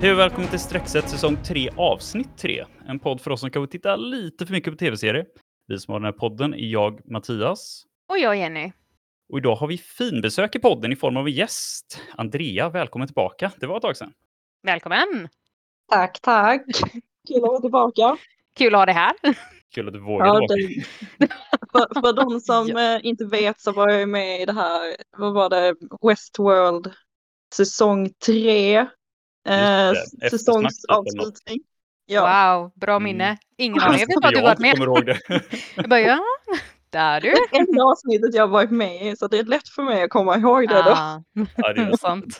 [0.00, 2.64] Hej och välkommen till Streckset säsong 3 avsnitt 3.
[2.88, 5.26] En podd för oss som kanske tittar lite för mycket på tv-serier.
[5.66, 7.84] Vi som har den här podden är jag, Mattias.
[8.08, 8.72] Och jag Jenny.
[9.32, 12.00] Och idag har vi finbesök i podden i form av en gäst.
[12.16, 13.52] Andrea, välkommen tillbaka.
[13.60, 14.12] Det var ett tag sedan.
[14.62, 15.28] Välkommen!
[15.88, 16.64] Tack, tack.
[17.28, 18.16] Kul att vara tillbaka.
[18.56, 19.14] Kul att ha dig här.
[19.74, 20.84] Kul att du vågar Ja, det,
[21.72, 25.34] för, för de som eh, inte vet så var jag med i det här, vad
[25.34, 26.92] var det, Westworld
[27.54, 28.86] säsong 3.
[29.48, 31.60] Eh, säsongsavslutning.
[32.06, 32.20] Ja,
[32.56, 33.02] Wow, bra Mm.
[33.04, 33.38] minne.
[33.56, 34.00] Ingen aning.
[34.00, 34.72] Jag vet bara du varit med.
[34.72, 35.18] kommer ihåg det.
[35.76, 36.18] Jag bara, ja,
[36.90, 37.30] där du.
[37.50, 40.36] det enda avsnittet jag varit med i så det är lätt för mig att komma
[40.36, 40.90] ihåg det då.
[40.90, 41.22] Ah,
[41.56, 42.32] ja, det är Sant.
[42.34, 42.38] sant.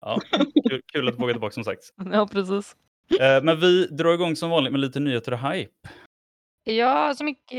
[0.00, 0.20] Ja,
[0.68, 1.82] kul, kul att du vågar tillbaka som sagt.
[2.12, 2.76] ja, precis.
[3.20, 5.70] Eh, Men vi drar igång som vanligt med lite nyheter och hype.
[6.64, 7.52] Ja, så mycket.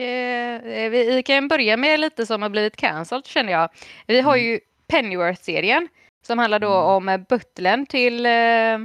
[0.65, 3.69] eh, Vi vi kan börja med lite som har blivit cancelled känner jag.
[4.07, 4.45] Vi har Mm.
[4.45, 5.87] ju Pennyworth-serien
[6.21, 6.85] som handlar då Mm.
[6.85, 8.77] om eh, butlern till, eh,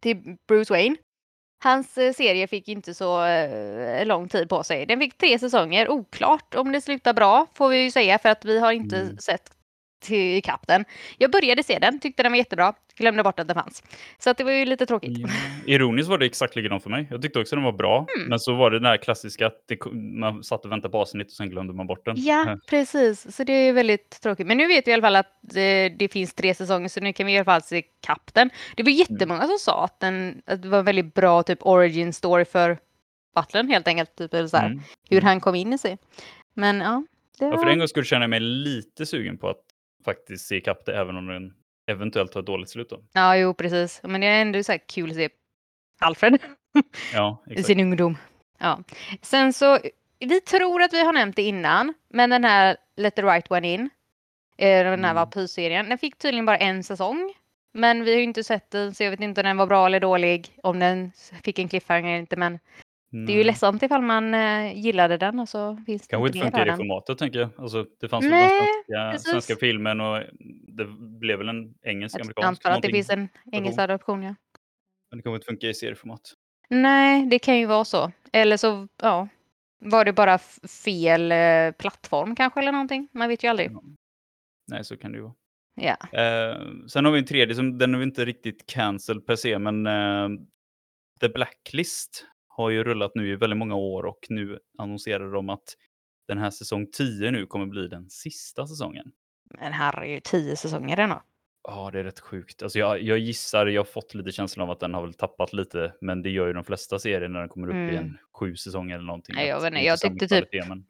[0.00, 0.96] till Bruce Wayne.
[1.64, 3.22] Hans eh, serie fick inte så
[4.04, 4.86] lång tid på sig.
[4.86, 5.88] Den fick tre säsonger.
[5.88, 9.18] Oklart om det slutar bra får vi ju säga för att vi har inte Mm.
[9.18, 9.53] sett
[10.04, 10.84] till ikapp den.
[11.18, 12.74] Jag började se den, tyckte den var jättebra.
[12.96, 13.82] Glömde bort att den fanns.
[14.18, 15.18] Så att det var ju lite tråkigt.
[15.18, 15.28] Ja.
[15.66, 17.06] Ironiskt var det exakt likadant för mig.
[17.10, 18.06] Jag tyckte också den var bra.
[18.16, 18.28] Mm.
[18.28, 21.26] Men så var det den här klassiska att det, man satt och väntade på avsnitt
[21.26, 22.14] och sen glömde man bort den.
[22.18, 23.36] Ja, precis.
[23.36, 24.46] Så det är väldigt tråkigt.
[24.46, 27.12] Men nu vet vi i alla fall att eh, det finns tre säsonger så nu
[27.12, 28.50] kan vi i alla fall se kapp den.
[28.76, 32.12] Det var jättemånga som sa att, den, att det var en väldigt bra typ origin
[32.12, 32.78] story för
[33.36, 34.16] Butlern helt enkelt.
[34.16, 34.80] Typ, eller så här, Mm.
[35.10, 35.98] Hur han kom in i sig.
[36.54, 37.04] Men ja.
[37.38, 39.60] Det Ja, för en gång skulle känna mig lite sugen på att
[40.04, 41.54] faktiskt se ikapp det även om den
[41.86, 42.90] eventuellt har ett dåligt slut.
[42.90, 43.00] Då.
[43.12, 44.00] Ja, jo precis.
[44.02, 45.28] Men det är ändå så här kul att se
[46.00, 46.38] Alfred
[47.12, 48.16] Ja, i sin ungdom.
[48.58, 48.80] Ja.
[49.22, 49.78] Sen så,
[50.18, 53.72] vi tror att vi har nämnt det innan, men den här Let the right one
[53.74, 53.80] in,
[54.56, 55.14] eh, den här Mm.
[55.14, 57.34] vampyrserien, den fick tydligen bara en säsong.
[57.76, 59.86] Men vi har ju inte sett den, så jag vet inte om den var bra
[59.86, 61.12] eller dålig, om den
[61.44, 62.36] fick en cliffhanger eller inte.
[62.36, 62.58] Men
[63.14, 63.46] det är ju Mm.
[63.46, 66.70] ledsamt ifall man eh, gillade den och så finns det Kanske inte inte funkar i
[66.70, 67.48] det formatet tänker jag.
[67.58, 70.22] Alltså, det fanns väl Nej, den svenska, svenska filmen och
[70.68, 72.66] det blev väl en engelsk, Jag amerikansk.
[72.66, 74.34] antar att det finns en engelsk adoption, ja.
[75.10, 76.20] Men det kanske inte funkar i serieformat.
[76.70, 78.12] Nej, det kan ju vara så.
[78.32, 79.28] Eller så, ja,
[79.78, 80.38] var det bara
[80.84, 83.08] fel eh, plattform kanske eller någonting.
[83.12, 83.70] Man vet ju aldrig.
[83.72, 83.82] Ja.
[84.70, 85.34] Nej, så kan det ju vara.
[85.80, 85.96] Ja.
[86.20, 89.58] Eh, sen har vi en tredje, som, den är väl inte riktigt cancelled per se,
[89.58, 90.28] men eh,
[91.20, 92.26] The Blacklist
[92.56, 95.74] har ju rullat nu i väldigt många år och nu annonserar de att
[96.28, 99.12] den här säsong 10 nu kommer bli den sista säsongen.
[99.60, 101.22] Men herregud, tio säsonger ändå.
[101.68, 102.62] Ja, det är rätt sjukt.
[102.62, 105.52] Alltså jag, jag gissar, jag har fått lite känslan av att den har väl tappat
[105.52, 107.96] lite, men det gör ju de flesta serier när den kommer upp i Mm.
[107.96, 109.34] en sju säsonger eller någonting.
[109.34, 110.84] Nej, jag vet inte, är jag tyckte typ- kvalitet, Men,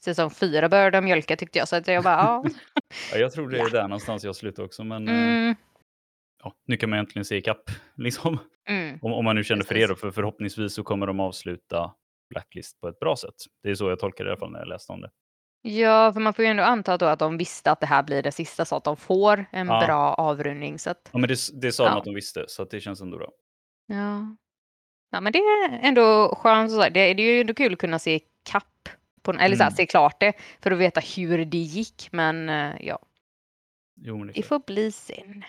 [0.00, 1.68] Säsong fyra började de mjölka tyckte jag.
[1.68, 2.44] Så att jag bara, ja.
[3.12, 5.54] ja, jag tror det är där någonstans jag slutar också, men eh, Mm,
[6.44, 7.70] ja, nu kan man äntligen se ikapp.
[7.96, 8.38] Liksom.
[8.68, 8.98] mm.
[9.02, 11.94] Om, om man nu känner för det då, för förhoppningsvis så kommer de avsluta
[12.30, 13.34] Blacklist på ett bra sätt.
[13.62, 15.10] Det är så jag tolkar det i alla fall när jag läste om det.
[15.62, 18.22] Ja, för man får ju ändå anta då att de visste att det här blir
[18.22, 19.82] det sista så att de får en Ja.
[19.86, 20.78] bra avrundning.
[20.78, 21.98] Så att, Ja, men det, det sa de Ja.
[21.98, 23.30] att de visste, så det känns ändå bra.
[23.86, 24.36] ja.
[25.10, 26.70] ja, men det är ändå skönt.
[26.72, 26.80] Så.
[26.82, 28.88] Det, det är ju ändå kul att kunna se kapp,
[29.22, 29.76] på, eller så här, Mm.
[29.76, 30.32] se klart det
[30.62, 32.08] för att veta hur det gick.
[32.12, 32.98] Men eh, ja,
[33.96, 35.44] Jo, men det får bli sen.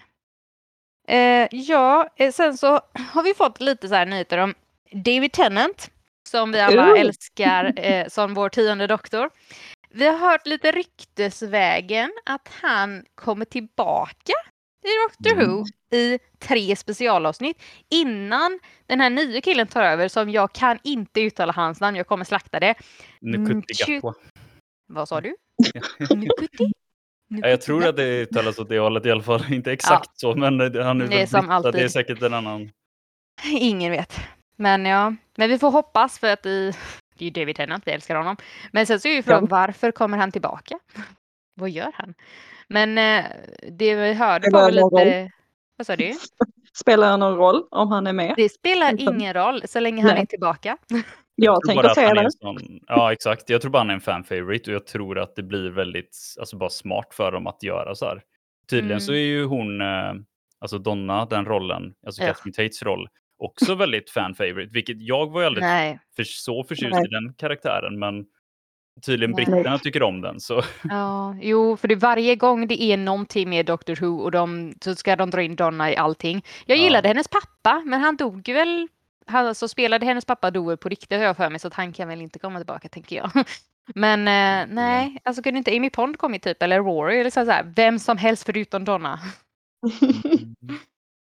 [1.07, 2.81] Eh, ja, eh, sen så
[3.13, 4.53] har vi fått lite så här nyheter om
[4.91, 5.91] David Tennant
[6.29, 6.99] som vi alla Ooh.
[6.99, 9.29] älskar eh, som vår tionde doktor.
[9.89, 14.33] Vi har hört lite ryktesvägen att han kommer tillbaka
[14.85, 15.47] i Doctor Mm.
[15.57, 21.21] Who i tre specialavsnitt innan den här nya killen tar över som jag kan inte
[21.21, 22.75] uttala hans namn, jag kommer slakta det.
[23.21, 24.13] Tju- Gatwa.
[24.87, 25.35] Vad sa du?
[26.15, 26.71] Nukuti?
[27.41, 29.43] Ja, jag tror att det uttalas åt det hållet i alla fall.
[29.53, 31.91] Inte exakt så, men han är Det är som så Det är alltid.
[31.91, 32.71] säkert en annan.
[33.51, 34.19] Ingen vet.
[34.57, 36.73] Men ja, men vi får hoppas för att i,
[37.17, 38.37] det är ju David Tennant, vi älskar honom.
[38.71, 40.79] Men sen så är ju frågan varför kommer han tillbaka?
[41.55, 42.13] Vad gör han?
[42.67, 43.25] Men eh,
[43.71, 45.31] det vi hörde Spelar var väl lite...
[45.77, 46.13] Vad sa du?
[46.73, 48.33] Spelar det någon roll om han är med?
[48.37, 50.21] Det spelar Utan- ingen roll så länge han Nej.
[50.21, 50.77] är tillbaka.
[51.35, 52.31] Jag se han är det.
[52.31, 53.49] sån, ja, exakt.
[53.49, 56.17] Jag tror bara han är en fan favorite och jag tror att det blir väldigt,
[56.39, 58.21] alltså bara smart för dem att göra så här.
[58.69, 59.01] Tydligen Mm.
[59.01, 60.13] så är ju hon, eh,
[60.59, 62.27] alltså Donna, den rollen, alltså Ja.
[62.27, 65.63] Catherine Tates roll, också väldigt fan favorite, vilket jag var ju aldrig
[66.15, 67.05] för, så förtjust Nej.
[67.05, 68.25] i den karaktären, men
[69.05, 69.45] tydligen Nej.
[69.45, 70.39] britterna tycker om den.
[70.39, 74.73] Så Ja, jo, för det varje gång det är någonting med Doctor Who och de,
[74.81, 76.45] så ska de dra in Donna i allting.
[76.65, 76.83] Jag Ja.
[76.83, 78.87] gillade hennes pappa, men han dog väl
[79.27, 81.93] han alltså spelade hennes pappa väl på riktigt har jag för mig så att han
[81.93, 83.31] kan väl inte komma tillbaka tänker jag.
[83.95, 87.73] Men eh, nej, alltså kunde inte Amy Pond kommit typ eller Rory eller så här,
[87.75, 89.19] vem som helst förutom Donna.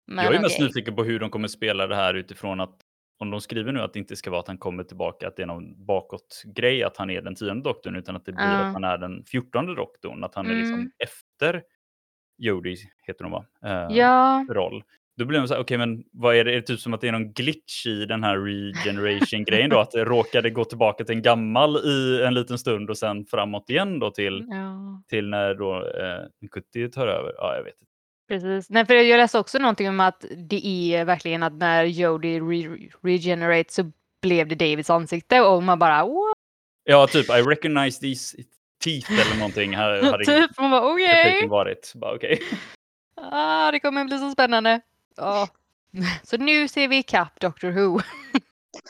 [0.08, 0.66] Men jag är mest okej.
[0.68, 2.80] nyfiken på hur de kommer spela det här utifrån att
[3.20, 5.42] om de skriver nu att det inte ska vara att han kommer tillbaka, att det
[5.44, 8.52] är någon bakåt-grej, att han är den tionde doktorn, utan att det blir Ja.
[8.68, 10.92] att han är den fjortonde doktorn, att han är liksom Mm.
[11.00, 11.64] efter
[12.38, 12.78] Jodie,
[13.08, 13.46] heter hon va?
[13.66, 14.84] Eh, Ja, roll.
[15.18, 16.52] Då blir de så här, okej men vad är det?
[16.52, 19.80] Är det typ som att det är någon glitch i den här regeneration-grejen då?
[19.80, 23.70] Att det råkade gå tillbaka till en gammal i en liten stund och sen framåt
[23.70, 25.04] igen då till, ja.
[25.10, 27.34] till när då eh, 70 tar över?
[27.38, 27.94] Ja, jag vet inte.
[28.28, 28.70] Precis.
[28.70, 32.92] Nej, för jag läste också någonting om att det är verkligen att när Jodie re-
[33.04, 36.38] regenerate så blev det Davids ansikte och man bara what?
[36.84, 38.38] Ja, typ I recognize these
[38.84, 39.76] teeth eller någonting.
[39.76, 40.58] Här hade typ.
[40.60, 41.26] Man bara okej.
[41.26, 41.94] repliken varit.
[41.96, 42.40] Bara, okej.
[43.16, 44.82] Ah, det kommer bli så spännande.
[45.16, 45.48] Ja.
[46.24, 48.00] Så nu ser vi ikapp Doctor Who.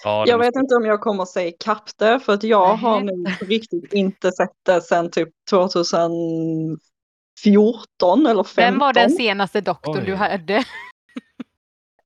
[0.03, 3.01] Ja, Jag vet inte om jag kommer att säga ikapp det för att jag har
[3.39, 6.79] på riktigt inte sett det sedan typ 2014
[8.27, 8.55] eller 15.
[8.55, 10.05] Vem var den senaste doktorn Oj.
[10.05, 10.63] du hade?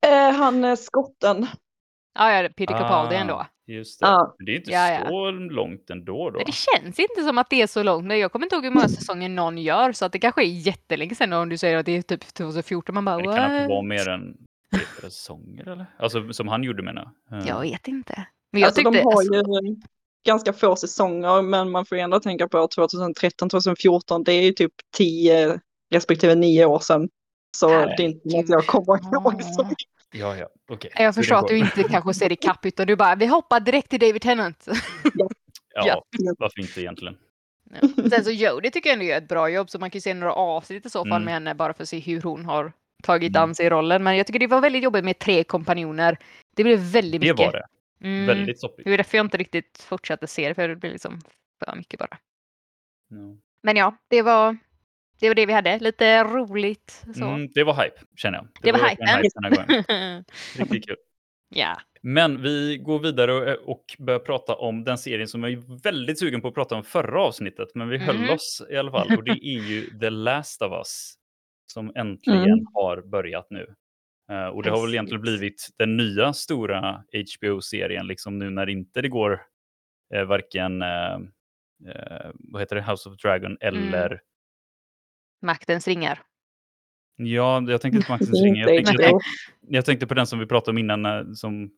[0.06, 1.46] Eh, han är skotten.
[2.14, 3.46] Ja, ja, Peter Capaldi ändå.
[3.68, 4.06] Just det.
[4.06, 4.36] Ja.
[4.38, 5.08] Det är inte Ja, ja.
[5.08, 6.30] så långt ändå.
[6.30, 6.38] Då.
[6.46, 8.06] Det känns inte som att det är så långt.
[8.06, 9.92] Men jag kommer inte ihåg hur många säsonger någon gör.
[9.92, 12.94] Så att det kanske är jättelänge sedan om du säger att det är typ 2014.
[12.94, 14.36] Man bara Men det kan inte vara mer än
[14.72, 14.80] tre,
[15.10, 15.86] säsonger eller?
[15.98, 17.46] Alltså som han gjorde menar jag.
[17.46, 18.26] Jag vet inte.
[18.52, 18.98] Men jag Alltså, tyckte...
[18.98, 19.76] de har alltså, ju
[20.26, 24.24] ganska få säsonger men man får ju ändå tänka på 2013, 2014.
[24.24, 25.60] Det är ju typ 10
[25.94, 27.08] respektive 9 år sedan.
[27.56, 27.96] Så Herregud.
[27.96, 29.42] det är inte något jag kommer ihåg.
[29.42, 29.68] Så.
[30.12, 30.90] Ja, ja, okej.
[30.94, 33.90] Jag det förstår att du inte kanske ser ikapp utan du bara, vi hoppar direkt
[33.90, 34.68] till David Tennant.
[35.74, 36.04] Ja, Ja.
[36.38, 37.16] varför inte egentligen?
[38.10, 40.14] Sen så Jodie tycker jag ändå gör ett bra jobb så man kan ju se
[40.14, 41.24] några avsnitt i så fall Mm.
[41.24, 42.72] med henne bara för att se hur hon har
[43.02, 43.42] tagit Mm.
[43.42, 44.02] an sig i rollen.
[44.02, 46.18] Men jag tycker det var väldigt jobbigt med tre kompanjoner.
[46.56, 47.46] Det blev väldigt Det mycket.
[47.46, 47.66] var det.
[48.06, 48.26] Mm.
[48.26, 48.84] Väldigt soppigt.
[48.84, 51.20] Det var därför jag inte riktigt fortsatte se det för det blev liksom
[51.64, 52.18] för mycket bara.
[53.10, 53.16] Ja.
[53.62, 54.56] Men ja, det var
[55.20, 55.78] det, var det vi hade.
[55.78, 57.24] Lite roligt så.
[57.24, 58.48] Mm, det var hype, känner jag.
[58.62, 59.22] Det var verkligen hypen.
[59.24, 60.24] hype den här gången.
[60.58, 60.96] Riktigt kul.
[61.48, 61.76] ja.
[62.02, 66.40] Men vi går vidare och, börjar prata om den serien som jag är väldigt sugen
[66.40, 68.30] på att prata om förra avsnittet, men vi höll Mhm.
[68.30, 69.16] oss i alla fall.
[69.16, 71.14] Och det är ju The Last of Us
[71.72, 72.66] som äntligen Mm.
[72.74, 73.74] har börjat nu.
[74.30, 77.04] Eh, och det har väl egentligen blivit den nya stora
[77.40, 79.40] HBO-serien, liksom nu när inte det går
[80.14, 81.14] eh, varken eh,
[81.88, 84.20] eh, vad heter det, House of Dragon eller
[85.42, 86.22] Maktens ringar.
[87.16, 88.68] Ja, jag tänkte inte Inte ringar.
[88.68, 89.18] Jag tänkte,
[89.68, 91.70] jag tänkte på den som vi pratade om innan, eh, som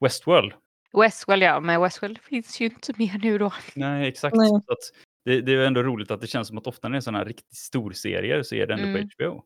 [0.00, 0.52] Westworld.
[0.92, 3.52] Westwell ja, men Westwell finns ju inte mer nu då.
[3.74, 4.36] Nej, exakt.
[4.36, 4.48] Nej.
[4.48, 4.78] Så att
[5.24, 7.18] det, det är ändå roligt att det känns som att ofta när det är sådana
[7.18, 9.08] här riktigt storserier så är det ändå Mm.
[9.08, 9.42] på HBO.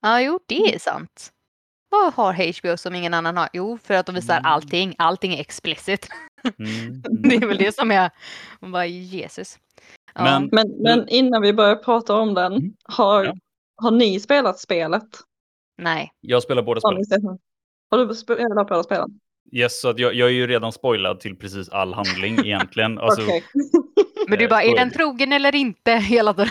[0.00, 1.30] Ja, jo, det är sant.
[1.90, 3.48] Vad har HBO som ingen annan har?
[3.52, 4.44] Jo, för att de visar Mm.
[4.46, 4.94] allting.
[4.98, 6.08] Allting är explicit.
[6.58, 7.02] Mm.
[7.22, 8.10] Det är väl det som är...
[8.60, 9.58] Man bara, Jesus.
[10.18, 10.24] Ja.
[10.40, 12.72] Men- Men, men innan vi börjar prata om den, Mm.
[12.84, 13.34] har, Ja.
[13.76, 15.08] har ni spelat spelet?
[15.82, 16.10] Nej.
[16.20, 17.38] Jag spelar båda spelen.
[17.90, 19.20] har du spelat båda spelen?
[19.52, 22.98] Yes, så att jag, jag är ju redan spoilad till precis all handling egentligen.
[22.98, 23.20] Alltså.
[24.28, 25.92] Men du Eh, bara, är den trogen eller inte?
[26.10, 26.48] Hela tiden.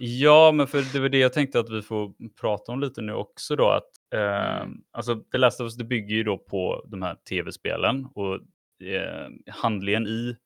[0.00, 3.12] Ja, men för det var det jag tänkte att vi får prata om lite nu
[3.14, 3.68] också då.
[3.68, 4.78] Att, eh, Mm.
[4.92, 8.34] alltså, The Last of Us det bygger ju då på de här tv-spelen och
[8.86, 10.36] eh, handlingen i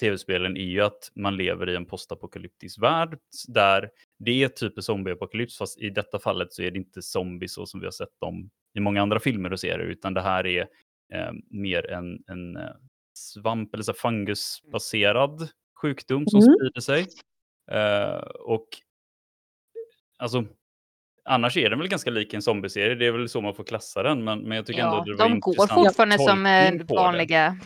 [0.00, 5.58] tv-spelen är ju att man lever i en postapokalyptisk värld där det är typ zombieapokalyps
[5.58, 8.50] fast i detta fallet så är det inte zombies så som vi har sett dem
[8.74, 10.68] i många andra filmer och serier utan det här är
[11.14, 12.62] eh, mer en, en eh,
[13.14, 15.48] svamp eller så här fungusbaserad
[15.82, 16.54] sjukdom som Mm.
[16.54, 17.06] sprider sig.
[17.70, 18.68] Eh, och
[20.18, 20.44] alltså,
[21.24, 22.94] annars är den väl ganska lik en zombieserie.
[22.94, 24.24] Det är väl så man får klassa den.
[24.24, 26.86] Men, men jag tycker ändå Ja, att det var de går intressant fortfarande som eh,
[26.86, 27.56] på det.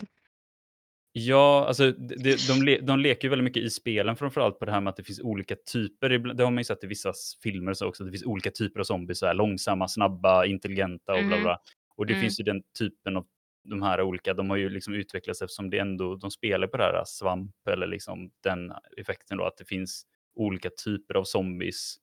[1.13, 4.65] Ja, alltså de, de, de, le, de leker ju väldigt mycket i spelen framförallt på
[4.65, 6.09] det här med att det finns olika typer.
[6.09, 7.13] Det har man ju sett i vissa
[7.43, 8.03] filmer så också.
[8.03, 9.19] att Det finns olika typer av zombies.
[9.19, 11.43] Så här, långsamma, snabba, intelligenta och bla Mhm.
[11.43, 11.59] bla.
[11.95, 12.21] Och det Mm.
[12.21, 13.25] finns ju den typen av
[13.69, 14.33] de här olika.
[14.33, 17.87] De har ju liksom utvecklats eftersom det ändå, de spelar på det här svamp eller
[17.87, 20.03] liksom den effekten då att det finns
[20.35, 21.95] olika typer av zombies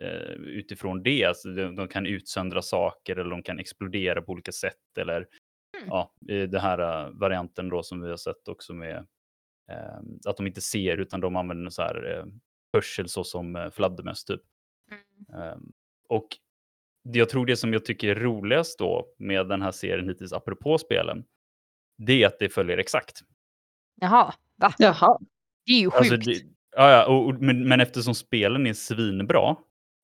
[0.00, 1.24] eh, utifrån det.
[1.24, 5.26] Alltså de, de kan utsöndra saker eller de kan explodera på olika sätt eller Mm.
[5.88, 8.96] Ja, i den här eh, varianten då som vi har sett också med
[9.70, 12.24] eh, att de inte ser utan de använder så här eh,
[12.72, 14.40] hörsel så som eh, fladdermöss typ.
[14.90, 15.42] Mm.
[15.42, 15.56] Eh,
[16.08, 16.28] och
[17.04, 20.32] det jag tror det som jag tycker är roligast då med den här serien hittills
[20.32, 21.24] apropå spelen,
[21.98, 23.20] det är att det följer exakt.
[24.00, 24.74] Jaha, va?
[24.78, 25.18] Jaha.
[25.66, 26.12] Det är ju sjukt.
[26.12, 26.40] Alltså det,
[26.76, 29.56] ja, ja, och, och, men, men eftersom spelen är svinbra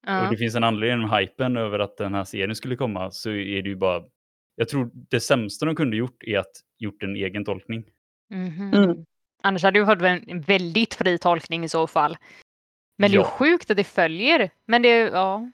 [0.08, 0.30] och ja.
[0.30, 3.62] det finns en anledning med hypen över att den här serien skulle komma så är
[3.62, 4.04] det ju bara,
[4.58, 7.84] jag tror det sämsta de kunde gjort är att gjort en egen tolkning.
[8.30, 8.74] Mhm.
[8.74, 9.04] Mm.
[9.42, 12.16] Annars hade det varit en väldigt fri tolkning i så fall.
[12.96, 14.50] Men det är sjukt att det följer.
[14.66, 15.50] Men det, ja.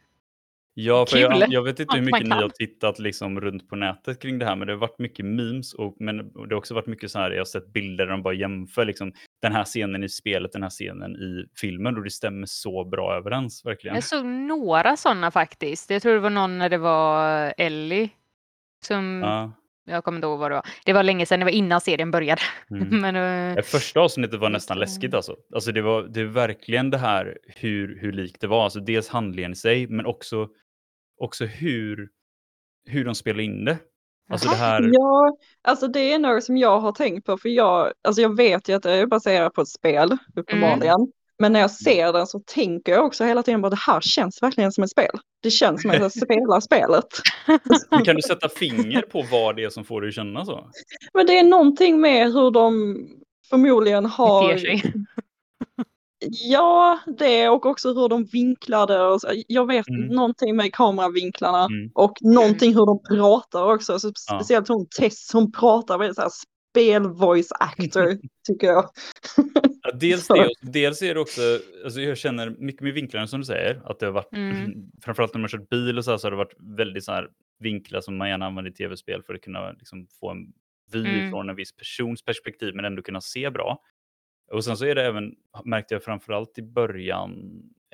[0.75, 4.23] Ja, för jag, jag vet inte hur mycket ni har tittat liksom runt på nätet
[4.23, 6.87] kring det här, men det har varit mycket memes och men det har också varit
[6.87, 7.31] mycket så här.
[7.31, 10.63] Jag har sett bilder där de bara jämför liksom den här scenen i spelet, den
[10.63, 13.95] här scenen i filmen och det stämmer så bra överens verkligen.
[13.95, 15.91] Jag såg några sådana faktiskt.
[15.91, 18.11] Jag tror det var någon när det var Ellie.
[18.85, 19.53] Som, Ja,
[19.85, 20.67] jag kommer inte ihåg vad det var.
[20.85, 22.43] Det var länge sedan, det var innan serien började.
[22.71, 23.01] mm.
[23.01, 23.17] Men,
[23.51, 25.37] eh, Det första avsnittet var nästan läskigt alltså.
[25.55, 28.65] Alltså det var det är verkligen det här hur, hur likt det var.
[28.65, 30.49] Alltså dels handlingen i sig, men också,
[31.21, 32.09] också hur,
[32.87, 33.79] hur de spelar in det.
[34.31, 37.93] Alltså det här, Ja, alltså det är något som jag har tänkt på för jag,
[38.03, 41.13] alltså jag vet ju att det är baserat på ett spel uppenbarligen.
[41.39, 44.43] Men när jag ser den så tänker jag också hela tiden bara det här känns
[44.43, 45.19] verkligen som ett spel.
[45.43, 47.07] Det känns som att jag spelar spelet.
[47.91, 50.71] men kan du sätta finger på vad det är som får dig att känna så?
[51.15, 52.97] Men det är någonting med hur de
[53.51, 54.61] förmodligen har.
[56.27, 59.29] Ja, det och också hur de vinklade och så.
[59.49, 60.07] Jag vet Mm.
[60.07, 61.91] någonting med kameravinklarna Mm.
[61.95, 63.99] och någonting hur de pratar också.
[63.99, 64.13] Så Ja.
[64.39, 66.31] speciellt hon Tess, hon pratar väldigt så här
[66.75, 68.91] spel-voice actor tycker jag.
[69.83, 71.41] Ja, dels det, dels är det också,
[71.85, 74.75] alltså jag känner mycket med vinklarna som du säger, att det har varit, Mm.
[75.03, 77.29] framförallt när man kört bil och så, här, så har det varit väldigt så här
[77.59, 80.53] vinklar som man gärna använder i tv-spel för att kunna liksom, få en
[80.93, 81.31] vy Mm.
[81.31, 83.79] från en viss persons perspektiv men ändå kunna se bra.
[84.53, 87.33] Och sen så är det även, märkte jag framförallt i början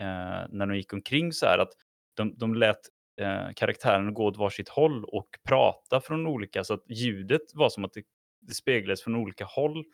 [0.00, 0.06] eh,
[0.48, 1.72] när de gick omkring så här att
[2.16, 2.80] de, de lät
[3.20, 7.84] eh, karaktärerna gå åt varsitt håll och prata från olika, så att ljudet var som
[7.84, 8.02] att det,
[8.40, 9.84] det speglades från olika håll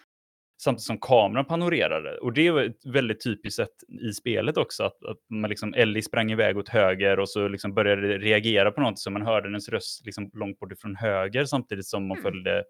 [0.62, 2.18] samtidigt som kameran panorerade.
[2.18, 6.02] Och det var ett väldigt typiskt sätt i spelet också, att, att man liksom, Ellie
[6.02, 9.68] sprang iväg åt höger och så liksom började reagera på något så man hörde hennes
[9.68, 12.22] röst liksom långt bort ifrån höger samtidigt som man Mm.
[12.22, 12.64] följde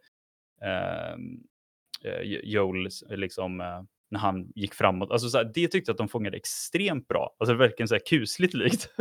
[0.62, 1.40] ehm,
[2.04, 5.10] eh, Joel liksom, eh, när han gick framåt.
[5.10, 7.36] Alltså, så här, det tyckte jag att de fångade extremt bra.
[7.38, 8.90] Alltså verkligen så här kusligt likt.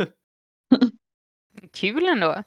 [1.72, 2.42] Kul ändå.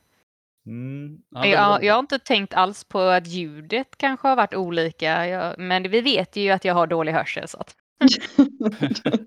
[0.70, 5.28] Mm, ja, Jag, jag har inte tänkt alls på att ljudet kanske har varit olika.
[5.28, 7.48] Jag, men vi vet ju att jag har dålig hörsel.
[7.48, 7.76] Så att.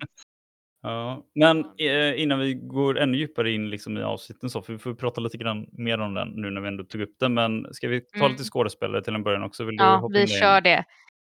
[0.85, 4.79] Ja, men eh, innan vi går ännu djupare in liksom i avsnitten så, för vi
[4.79, 7.75] får prata lite grann mer om den nu när vi ändå tog upp den, men
[7.75, 8.33] ska vi ta Mm.
[8.33, 9.65] lite skådespelare till en början också?
[9.65, 10.83] Vill du Ja, hoppa vi in kör igen?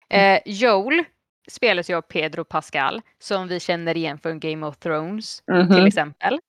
[0.10, 0.18] det.
[0.18, 1.04] Eh, Joel
[1.52, 5.86] spelas ju av Pedro Pascal som vi känner igen från Game of Thrones till Mhm.
[5.86, 6.40] exempel.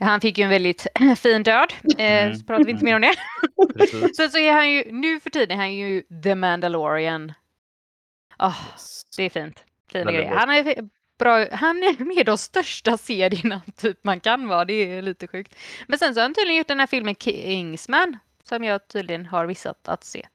[0.00, 0.86] Han fick ju en väldigt
[1.18, 1.72] fin död.
[1.98, 2.34] Eh, Mm.
[2.36, 3.14] Så pratar vi inte mer om det.
[4.16, 7.32] Sen så är han ju, nu för tiden är han ju The Mandalorian.
[8.36, 9.02] Ah, Yes.
[9.16, 9.64] det är fint.
[9.92, 10.34] Fina grejer.
[10.34, 11.46] Han är bra.
[11.52, 14.64] Han är med de största serierna typ man kan vara.
[14.64, 15.54] Det är lite sjukt.
[15.88, 19.46] Men sen så har han tydligen gjort den här filmen Kingsman som jag tydligen har
[19.46, 20.26] vissat att se.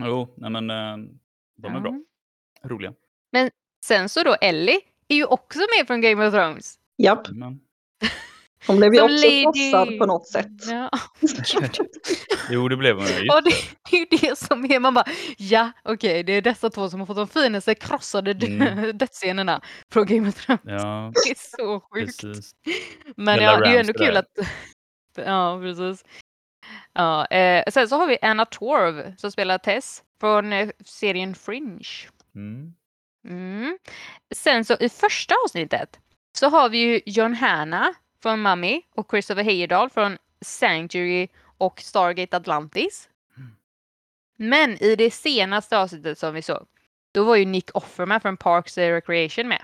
[0.00, 0.96] Jo, nej men eh,
[1.56, 2.00] de är bra.
[2.64, 2.92] Roliga.
[3.84, 6.78] Sen så då Ellie är ju också med från Game of Thrones.
[6.96, 7.60] Japp, Men,
[8.66, 10.46] hon blev ju också Lady- på något sätt.
[10.70, 10.90] Ja.
[12.50, 13.28] jo, det blev hon ju.
[13.30, 13.54] Och det,
[13.90, 15.04] det är ju det som är, man bara
[15.38, 18.98] ja okej det är dessa två som har fått de finaste krossade Mm.
[18.98, 19.60] dödsscenerna
[19.92, 20.60] från Game of Thrones.
[20.64, 22.20] Ja, Det är så sjukt.
[22.22, 22.52] precis.
[23.16, 24.20] Men ja, det är ju ändå kul där.
[24.20, 24.46] att...
[25.16, 26.04] Ja, precis.
[26.92, 31.88] Ja, eh, sen så har vi Anna Torv som spelar Tess från eh, serien Fringe.
[32.34, 32.72] Mm.
[33.28, 33.78] Mm.
[34.34, 35.98] Sen så i första avsnittet
[36.38, 42.36] så har vi ju John Hanna från Mummy och Christopher Heyerdahl från Sanctuary och Stargate
[42.36, 43.08] Atlantis.
[43.36, 43.50] Mm.
[44.36, 46.66] Men i det senaste avsnittet som vi såg,
[47.12, 49.62] då var ju Nick Offerman från Parks and Recreation med.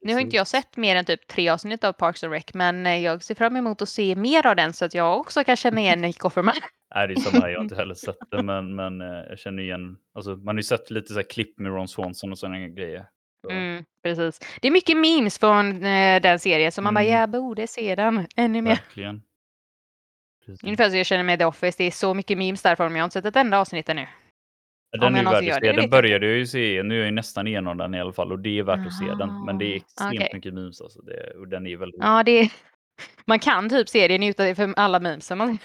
[0.00, 2.86] Nu har inte jag sett mer än typ tre avsnitt av Parks and Rec, men
[2.86, 5.56] eh, jag ser fram emot att se mer av den så att jag också kan
[5.56, 6.54] känna igen Nick Offerman.
[6.94, 7.48] Nej, det är samma här.
[7.48, 9.96] Jag har inte heller sett det, men, men eh, jag känner igen.
[10.14, 13.06] Alltså, man har ju sett lite så här klipp med Ron Swanson och sådana grejer.
[13.50, 14.40] Mm, precis.
[14.60, 17.20] Det är mycket memes från eh, den serien så man bara, Mm.
[17.20, 18.70] jag borde se den ännu mer.
[18.70, 19.22] Verkligen.
[20.46, 20.64] Precis.
[20.64, 23.02] Ungefär så jag känner med The Office, det är så mycket memes därifrån men jag
[23.02, 24.06] har inte sett ett enda avsnitt ännu.
[24.92, 25.72] Den är ju värd att se.
[25.72, 28.38] Den började jag ju se, nu är jag nästan igenom den i alla fall och
[28.38, 29.44] det är värt att se den.
[29.44, 30.30] Men det är Ah, extremt okej.
[30.34, 31.02] mycket memes alltså.
[31.02, 32.00] Det, och den är väldigt...
[32.00, 32.52] Ja, det är...
[33.24, 35.30] Man kan typ se det, njuta för alla memes.
[35.30, 35.58] Man...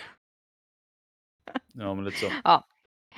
[1.73, 2.31] Ja, men lite så.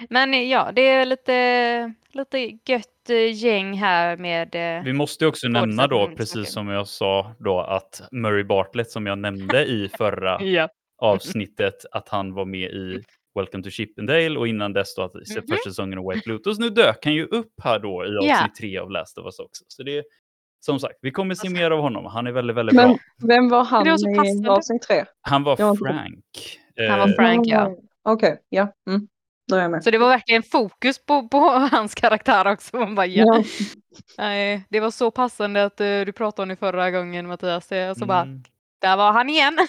[0.09, 4.55] Men eh, ja, det är lite, lite gött eh, gäng här med...
[4.77, 8.89] eh, Vi måste ju också nämna då, precis som jag sa då, att Murray Bartlett
[8.91, 10.69] som jag nämnde i förra Ja.
[11.01, 13.03] avsnittet, att han var med i
[13.35, 15.23] Welcome to Chippendale och innan dess då att Mhm.
[15.49, 16.59] första säsongen av White Lotus.
[16.59, 18.49] Nu dök han ju upp här då i avsnitt Ja.
[18.59, 19.63] tre av Last of Us också.
[19.67, 20.03] Så det är
[20.59, 22.05] som sagt, vi kommer se mer av honom.
[22.05, 22.97] Han är väldigt, väldigt Men bra.
[23.27, 25.05] vem var han var i avsnitt tre?
[25.21, 25.79] Han var Frank.
[26.89, 27.75] Han var Eh, Frank, ja.
[28.03, 28.73] Okej, ja.
[28.89, 29.07] Mm.
[29.55, 29.83] Är jag med.
[29.83, 31.37] Så det var verkligen fokus på, på
[31.71, 32.77] hans karaktär också.
[32.77, 33.25] Man bara, ja.
[33.37, 33.43] Ja.
[34.17, 37.67] Nej, det var så passande att eh, du pratade om det förra gången Mattias.
[37.97, 38.43] Så bara, mm.
[38.81, 39.57] där var han igen.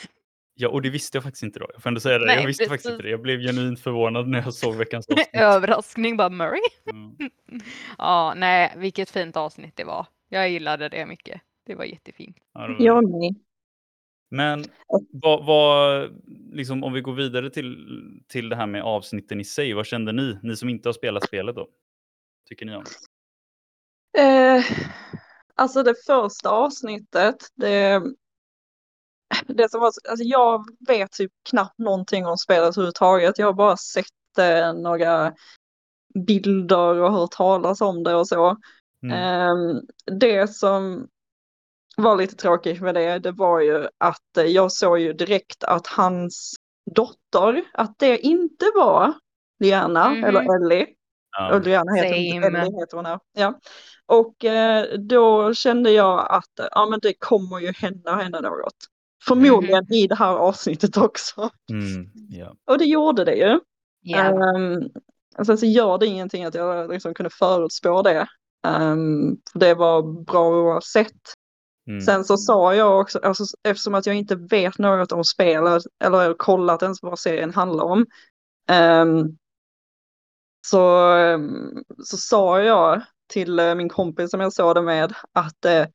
[0.56, 1.66] Ja, och det visste jag faktiskt inte då.
[1.74, 2.26] Jag får ändå säga det.
[2.26, 3.10] Nej, jag visste faktiskt inte det.
[3.10, 5.28] Jag blev genuint förvånad när jag såg veckans avsnitt.
[5.32, 6.60] Överraskning bara Murray.
[6.90, 7.30] Mm.
[7.98, 10.06] Ja, nej, vilket fint avsnitt det var.
[10.28, 11.40] Jag gillade det mycket.
[11.66, 12.36] Det var jättefint.
[12.54, 13.34] Ja, det var- Jag med.
[14.34, 14.64] Men
[15.12, 16.10] vad, vad,
[16.52, 17.76] liksom, om vi går vidare till,
[18.28, 20.38] till det här med avsnitten i sig, vad kände ni?
[20.42, 21.68] Ni som inte har spelat spelet då?
[22.48, 22.84] Tycker ni om?
[24.18, 24.64] Eh,
[25.54, 28.02] alltså det första avsnittet, det,
[29.46, 33.38] det som var, alltså jag vet typ knappt någonting om spelet överhuvudtaget.
[33.38, 35.34] Jag har bara sett eh, några
[36.26, 38.56] bilder och hört talas om det och så.
[39.02, 39.16] Mm.
[39.16, 39.80] Ehm,
[40.20, 41.08] det som
[41.96, 45.86] var lite tråkigt med det, det var ju att eh, jag såg ju direkt att
[45.86, 46.54] hans
[46.94, 49.12] dotter, att det inte var
[49.60, 50.24] Liana Mhm.
[50.24, 50.86] eller Ellie.
[51.38, 51.54] Ja.
[51.54, 52.08] Och Liana heter.
[52.14, 53.18] Ellie, heter hon här.
[53.32, 53.58] Ja.
[54.06, 58.74] Och eh, då kände jag att eh, ja, men det kommer ju hända henne något.
[59.26, 61.50] Förmodligen i det här avsnittet också.
[61.70, 62.10] Mm.
[62.28, 62.54] Ja.
[62.70, 63.60] Och det gjorde det ju.
[64.00, 64.30] Ja.
[64.32, 64.88] Um,
[65.46, 68.26] sen så gör det ingenting att jag liksom kunde förutspå det.
[68.66, 71.12] Um, för det var bra oavsett.
[71.88, 72.00] Mm.
[72.00, 76.34] Sen så sa jag också, alltså, eftersom att jag inte vet något om spelet eller
[76.34, 78.06] kollat ens vad serien handlar om.
[79.02, 79.38] um,
[80.66, 85.64] så, um, så sa jag till eh, min kompis som jag såg det med att
[85.64, 85.86] eh,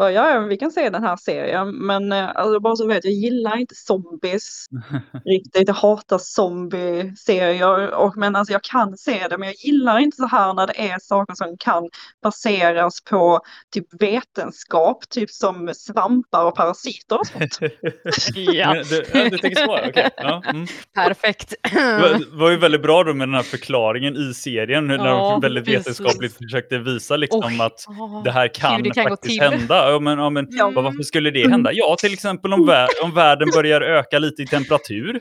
[0.00, 3.12] eh, ja, vi kan se den här serien, men eh, alltså, bara så vet jag
[3.14, 4.66] gillar inte zombies
[5.24, 5.68] riktigt.
[5.68, 10.26] Jag hatar zombie-serier, och, men alltså, jag kan se det, men jag gillar inte så
[10.26, 11.88] här när det är saker som kan
[12.22, 13.40] baseras på
[13.74, 17.58] typ vetenskap, typ som svampar och parasiter och sånt.
[18.34, 19.78] ja, du, du tänker så?
[19.88, 20.08] Okej.
[20.16, 20.42] Ja.
[20.46, 20.66] Mm.
[20.94, 21.54] perfekt.
[21.72, 25.40] Det var- ju väldigt bra då med den här förklaringen i serien, när Ja, de
[25.40, 25.80] väldigt precis.
[25.86, 27.58] vetenskapligt försökte visa liksom Oj.
[27.60, 27.84] att
[28.24, 29.50] det här kan, hur det kan gå faktiskt till.
[29.50, 29.89] hända.
[29.90, 30.70] Ja, men, ja, men, Ja.
[30.74, 31.70] vad- varför skulle det hända?
[31.72, 35.20] Ja, till exempel om, vär om världen börjar öka lite i temperatur.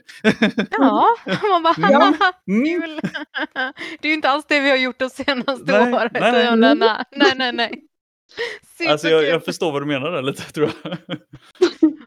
[0.71, 1.05] Ja,
[1.51, 2.13] man bara Ja.
[2.47, 2.65] Mm.
[2.81, 2.99] kul.
[4.01, 6.11] Det är ju inte alls det vi har gjort de senaste Nej, året.
[6.13, 6.55] nej, nej.
[6.57, 7.71] Nej, nej, nej, nej, nej.
[8.89, 9.29] Alltså jag, Superkul.
[9.29, 10.97] jag förstår vad du menar där lite tror jag.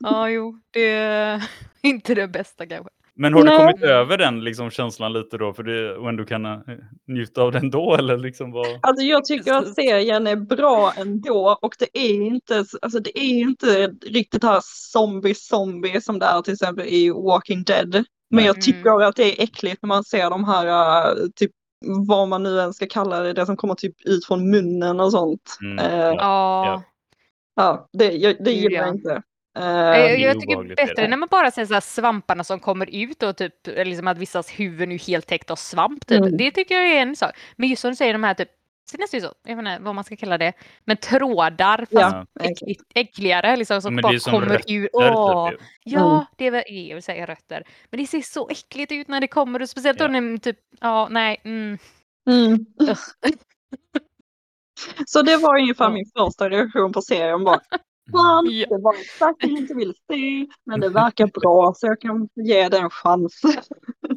[0.01, 1.43] Ja, jo, det är
[1.83, 2.91] inte det bästa kanske.
[3.15, 3.59] Men har du Nej.
[3.59, 6.61] kommit över den liksom, känslan lite då för det, och ändå kan eh,
[7.09, 7.95] njuta av den då?
[7.99, 8.67] Eller liksom vad?
[8.83, 13.39] Alltså jag tycker att serien är bra ändå och det är inte, alltså det är
[13.39, 18.05] inte riktigt det här zombie zombie som det är till exempel i Walking Dead.
[18.31, 21.51] Men jag tycker att det är äckligt när man ser de här, äh, typ
[22.09, 25.11] vad man nu än ska kalla det, det som kommer typ ut från munnen och
[25.11, 25.59] sånt.
[25.63, 26.15] Mm, Eh, ja.
[26.17, 26.83] Ja,
[27.55, 28.87] Ja, det, jag, det gillar ja.
[28.87, 29.23] jag inte.
[29.59, 31.09] Eh, jag, jag tycker obehagligt, det är bättre det.
[31.09, 34.51] när man bara ser så här svamparna som kommer ut och typ liksom att vissas
[34.51, 36.07] huvuden är ju helt täckt av svamp.
[36.07, 36.21] Typ.
[36.21, 36.37] Mm.
[36.37, 37.31] Det tycker jag är en sak.
[37.57, 38.49] Men just som du säger de här typ,
[38.91, 40.53] ser nästan ut jag vet inte vad man ska kalla det,
[40.85, 44.89] men trådar fast Ja, äckligt, äckligare liksom som men bara som kommer rötter, ur.
[44.93, 45.61] Åh, typ.
[45.85, 46.25] Ja, Mm.
[46.37, 47.63] det är väl, jag vill säga rötter.
[47.91, 50.07] Men det ser så äckligt ut när det kommer och speciellt Ja.
[50.09, 51.41] då när typ, ja nej.
[51.45, 51.79] Mm.
[52.27, 52.67] mm.
[55.07, 57.45] Så det var ungefär min första reaktion på serien.
[57.45, 57.61] Bara,
[58.11, 58.67] Fan, Ja.
[58.69, 62.29] det var exakt det jag inte ville se, men det verkar bra så jag kan
[62.35, 63.41] ge det en chans.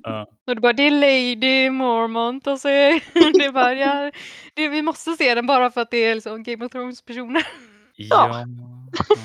[0.04, 0.28] Ja.
[0.48, 3.02] Och det bara, det är Lady Mormont och så är
[3.46, 4.12] det bara, ja,
[4.54, 7.48] det, vi måste se den bara för att det är liksom Game of Thrones personer.
[7.96, 8.46] Ja.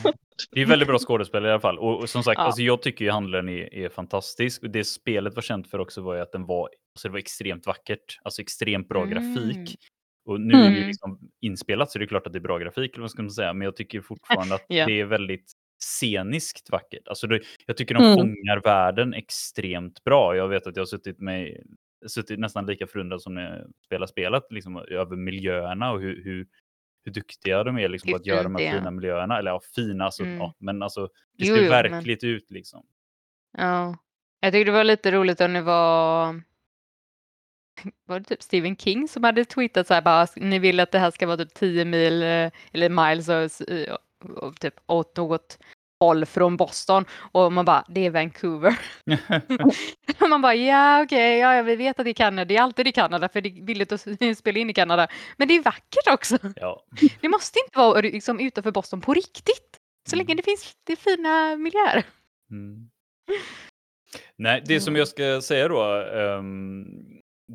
[0.05, 0.12] ja.
[0.53, 1.79] Det är väldigt bra skådespelare i alla fall.
[1.79, 2.44] Och, och som sagt, Ja.
[2.44, 4.62] alltså, jag tycker ju handlaren är, är fantastisk.
[4.62, 7.18] Och det spelet var känt för också var ju att den var, alltså, det var
[7.18, 8.18] extremt vackert.
[8.23, 9.11] Alltså extremt bra Mm.
[9.11, 9.79] grafik.
[10.24, 10.87] Och nu är det Mm.
[10.88, 13.30] liksom inspelat så det är klart att det är bra grafik, eller vad ska man
[13.30, 13.52] säga.
[13.52, 14.87] Men jag tycker fortfarande att Ja.
[14.87, 15.52] det är väldigt
[15.98, 17.09] sceniskt vackert.
[17.09, 18.16] Alltså det, jag tycker de Mm.
[18.16, 20.37] fångar världen extremt bra.
[20.37, 21.56] Jag vet att jag har suttit, med,
[22.06, 26.46] suttit nästan lika förundrad som när jag spelar spelet liksom, över miljöerna och hur, hur,
[27.04, 29.38] hur duktiga de är liksom, på att göra de här fina miljöerna.
[29.38, 30.38] Eller ja, fina, alltså, Mm.
[30.38, 31.06] ja, men alltså
[31.38, 32.87] det Jo, ser jo, men- verkligt ut liksom.
[33.59, 33.96] Ja.
[34.40, 36.42] Jag tyckte det var lite roligt om det var
[38.09, 40.99] var det typ Stephen King som hade tweetat så här bara ni vill att det
[40.99, 43.66] här ska vara typ 10 mil eh, eller miles och,
[44.25, 45.59] och, och typ åt något
[46.01, 48.79] håll från Boston och man bara det är Vancouver.
[50.29, 52.88] Man bara ja okej, ja, ja vi vet att det är Kanada, det är alltid
[52.88, 54.01] i Kanada för det är billigt att
[54.38, 55.09] spela in i Kanada.
[55.37, 56.38] Men det är vackert också.
[56.57, 56.85] ja.
[57.21, 59.77] Det måste inte vara liksom utanför Boston på riktigt.
[60.09, 60.27] Så Mm.
[60.27, 62.05] länge det finns det fina miljöer.
[62.51, 62.90] Mm.
[64.37, 65.83] Nej, det som jag ska säga då,
[66.14, 66.87] ehm,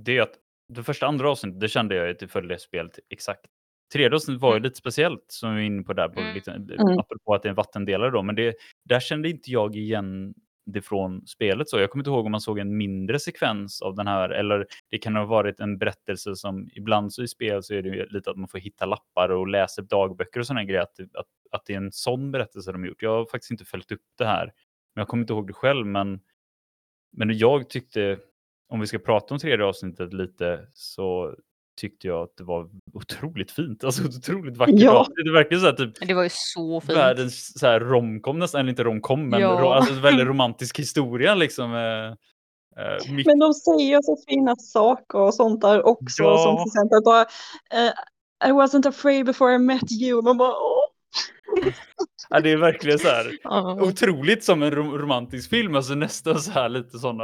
[0.03, 0.33] det är att
[0.73, 3.45] det första andra avsnittet, det kände jag att det följde spelet exakt.
[3.93, 4.63] Tredje avsnittet var ju Mm.
[4.63, 6.33] lite speciellt, som vi är inne på där, på Mm.
[6.35, 6.99] lite, Mm.
[6.99, 8.55] apropå att det är en vattendelare då, men det,
[8.85, 10.33] där kände inte jag igen
[10.65, 11.69] det från spelet.
[11.69, 14.67] Så jag kommer inte ihåg om man såg en mindre sekvens av den här, eller
[14.91, 18.05] det kan ha varit en berättelse som, ibland så i spel så är det ju
[18.09, 21.65] lite att man får hitta lappar och läsa dagböcker och sådana grejer, att, att, att
[21.65, 23.01] det är en sån berättelse de har gjort.
[23.01, 24.45] Jag har faktiskt inte följt upp det här
[24.95, 26.19] Men jag kommer inte ihåg det själv, men,
[27.11, 28.19] men jag tyckte,
[28.69, 31.35] om vi ska prata om tredje avsnittet lite, så
[31.81, 33.83] tyckte jag att det var otroligt fint.
[33.83, 35.07] Alltså otroligt vackert Ja.
[35.25, 36.97] Det verkligen så här, typ Det var ju så fint.
[36.97, 39.49] världens så här romcom nästan, eller inte romcom, men Ja.
[39.61, 41.73] ro, alltså en väldigt romantisk historia liksom.
[41.75, 46.23] Eh, eh, mitt, Men de säger så fina saker och sånt där också.
[46.23, 46.37] Ja.
[46.37, 47.21] Som till exempel bara
[47.73, 47.93] eh,
[48.49, 50.21] I wasn't afraid before I met you.
[50.21, 50.89] Man bara åh.
[52.29, 53.77] ja, det är verkligen så här Ja.
[53.81, 57.23] otroligt som en rom romantisk film, alltså nästan så här lite sådana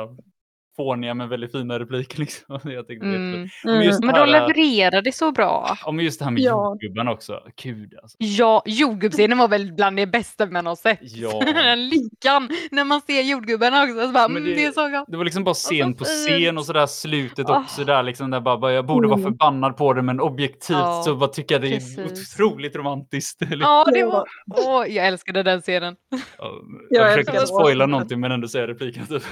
[0.77, 2.59] fåniga men väldigt fina repliker liksom.
[2.63, 3.47] Jag tyckte Mm.
[3.63, 5.77] Men just det Men de äh, levererade så bra.
[5.85, 6.51] Ja, men just det här med Ja.
[6.65, 7.39] jordgubbarna också.
[7.63, 8.17] Gud alltså.
[8.19, 10.99] Ja, jordgubbsscenen var väl bland det bästa man har sett.
[11.01, 11.41] Ja.
[11.53, 14.01] Den lyckan när man ser jordgubbarna också.
[14.07, 14.65] Så bara, Men mm, det- det...
[14.65, 15.05] är så gott.
[15.07, 17.59] Det var liksom bara scen på scen och så där slutet Ah.
[17.59, 19.31] också där liksom där bara, jag borde vara Mm.
[19.31, 22.35] förbannad på det men objektivt Ja, så bara tycker jag det är precis.
[22.39, 23.41] otroligt romantiskt.
[23.51, 24.25] Eller- Ja, det var...
[24.57, 25.95] Åh, jag älskade den scenen.
[26.37, 26.51] Ja,
[26.89, 29.07] Jag jag försöker spoila någonting men ändå säga repliken.
[29.07, 29.23] Typ.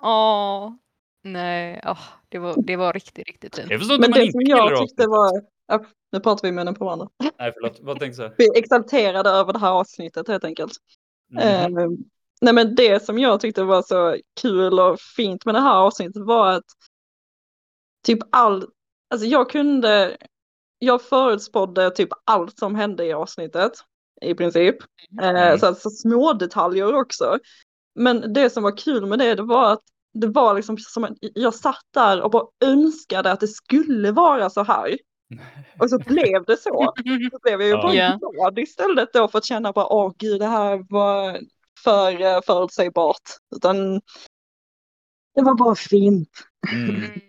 [0.00, 0.72] Åh,
[1.32, 1.80] nej.
[1.84, 3.70] åh, det, var, det var riktigt, riktigt fint.
[3.70, 6.84] Jag förstår inte Men det som jag tyckte var, ja, nu pratar vi munnen på
[6.84, 7.08] varandra.
[7.38, 8.34] Nej förlåt, vad tänkte du?
[8.38, 10.72] Vi är exalterade över det här avsnittet helt enkelt.
[11.32, 11.38] Mhm.
[11.40, 11.88] Eh,
[12.40, 16.22] nej men det som jag tyckte var så kul och fint med det här avsnittet
[16.22, 16.64] var att
[18.06, 18.66] typ all,
[19.10, 20.16] alltså jag kunde,
[20.78, 23.72] jag förutspådde typ allt som hände i avsnittet
[24.22, 24.76] i princip.
[25.22, 25.58] Eh, Mm.
[25.58, 27.38] så, så små detaljer också.
[27.94, 29.82] Men det som var kul med det, det var att
[30.20, 34.50] det var liksom som att jag satt där och bara önskade att det skulle vara
[34.50, 34.98] så här.
[35.78, 36.92] Och så blev det så.
[37.32, 40.46] Så blev jag ju bara glad istället då för att känna bara åh gud det
[40.46, 41.40] här var
[41.84, 43.22] för uh, förutsägbart.
[43.56, 44.00] Utan
[45.34, 46.30] det var bara fint.
[46.72, 46.94] Mm.
[46.94, 47.20] Mm.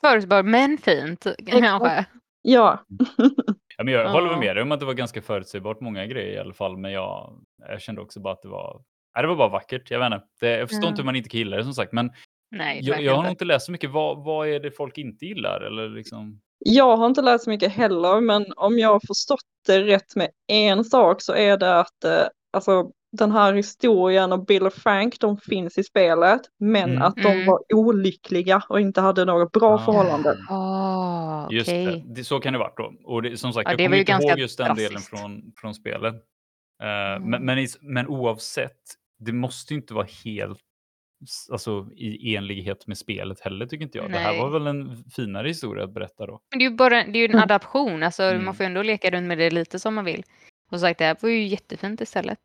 [0.00, 2.06] Förutsägbart men fint kanske.
[2.42, 2.84] Ja,
[3.78, 6.38] Ja, men jag håller med dig om att det var ganska förutsägbart många grejer i
[6.38, 6.76] alla fall.
[6.76, 8.82] Men jag, jag kände också bara att det var,
[9.16, 9.90] nej, det var bara vackert.
[9.90, 10.26] Jag vet inte.
[10.40, 10.88] Det, jag förstår Ja.
[10.88, 11.92] inte hur man inte kan gilla det som sagt.
[11.92, 12.10] Men
[12.50, 13.44] Nej, jag, jag har nog inte.
[13.44, 13.90] läst så mycket.
[13.90, 15.60] Vad, vad är det folk inte gillar?
[15.60, 16.40] Eller liksom...
[16.58, 20.28] jag har inte läst så mycket heller men om jag har förstått det rätt med
[20.52, 22.10] en sak så är det att eh,
[22.52, 27.02] alltså, den här historien och Bill och Frank de finns i spelet men Mm.
[27.02, 27.46] att de Mm.
[27.46, 29.78] var olyckliga och inte hade något bra Ah.
[29.78, 30.36] förhållande.
[30.50, 31.84] Åh, Just okej.
[31.86, 32.14] det.
[32.14, 32.24] det.
[32.24, 32.92] Så kan det vara då.
[33.04, 35.20] Och det, som sagt, Ja, jag kommer inte ihåg just den delen drastiskt.
[35.20, 36.14] från, från spelet.
[36.82, 37.30] Eh, Mm.
[37.30, 38.76] men, men, men oavsett,
[39.18, 40.58] det måste ju inte vara helt
[41.50, 44.10] alltså, i enlighet med spelet heller tycker inte jag.
[44.12, 44.40] Det här Nej.
[44.40, 46.40] var väl en finare historia att berätta då.
[46.50, 47.42] Men det är ju bara det är ju en Mm.
[47.42, 48.44] adaption, alltså Mm.
[48.44, 50.22] man får ju ändå leka runt med det lite som man vill.
[50.70, 52.38] Och sagt, det här var ju jättefint istället.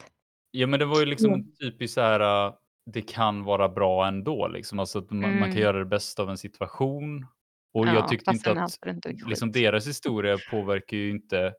[0.52, 1.52] Ja, men det var ju liksom Mm.
[1.62, 2.54] typiskt så här, uh,
[2.86, 4.80] det kan vara bra ändå, liksom.
[4.80, 5.58] Alltså att man, man kan Mm.
[5.62, 7.26] göra det bästa av en situation.
[7.74, 8.80] Och Ja, jag tyckte inte att
[9.28, 11.54] liksom deras historia påverkar ju inte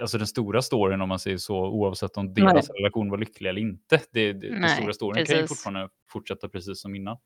[0.00, 3.60] alltså den stora storyn om man säger så, oavsett om deras relation var lycklig eller
[3.60, 4.00] inte.
[4.12, 5.48] Det, det, den Nej, stora storyn kan ju precis.
[5.64, 7.16] fortfarande fortsätta precis som innan.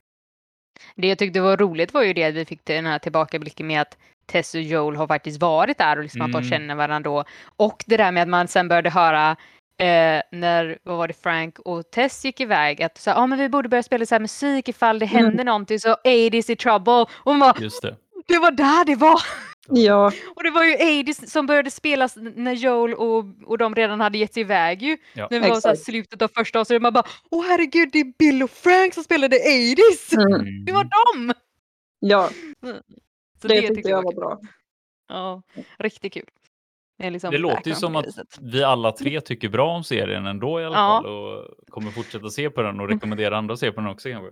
[0.96, 3.80] Det jag tyckte var roligt var ju det att vi fick den här tillbakablicken med
[3.80, 6.50] att Tess och Joel har faktiskt varit där och liksom att de Mm.
[6.50, 7.24] känner varandra då.
[7.56, 9.30] Och det där med att man sen började höra
[9.80, 13.48] eh, när, vad var det, Frank och Tess gick iväg att så, ah, men vi
[13.48, 15.24] borde börja spela så här musik ifall det Mm.
[15.24, 16.92] händer någonting så 80s i trouble.
[17.10, 17.96] Och man bara, Just det.
[18.28, 19.20] det var där det var!
[19.70, 24.00] Ja, Och det var ju 80s som började spelas när Joel och, och de redan
[24.00, 24.96] hade gett sig iväg ju.
[25.14, 25.28] Ja.
[25.30, 26.82] När det var så här slutet av första avsnittet.
[26.82, 30.14] Man bara, åh herregud det är Bill och Frank som spelade 80s!
[30.36, 30.64] mm.
[30.64, 31.32] Det var dem!
[32.00, 32.30] ja
[33.42, 34.20] Så det, tyckte jag var kul.
[34.20, 34.40] bra.
[35.08, 35.42] Ja,
[35.78, 36.26] riktigt kul.
[36.98, 40.26] Det, liksom Det låter ju som att det vi alla tre tycker bra om serien
[40.26, 41.00] ändå i alla Ja.
[41.02, 44.08] fall och kommer fortsätta se på den och rekommendera andra att se på den också
[44.08, 44.30] kanske.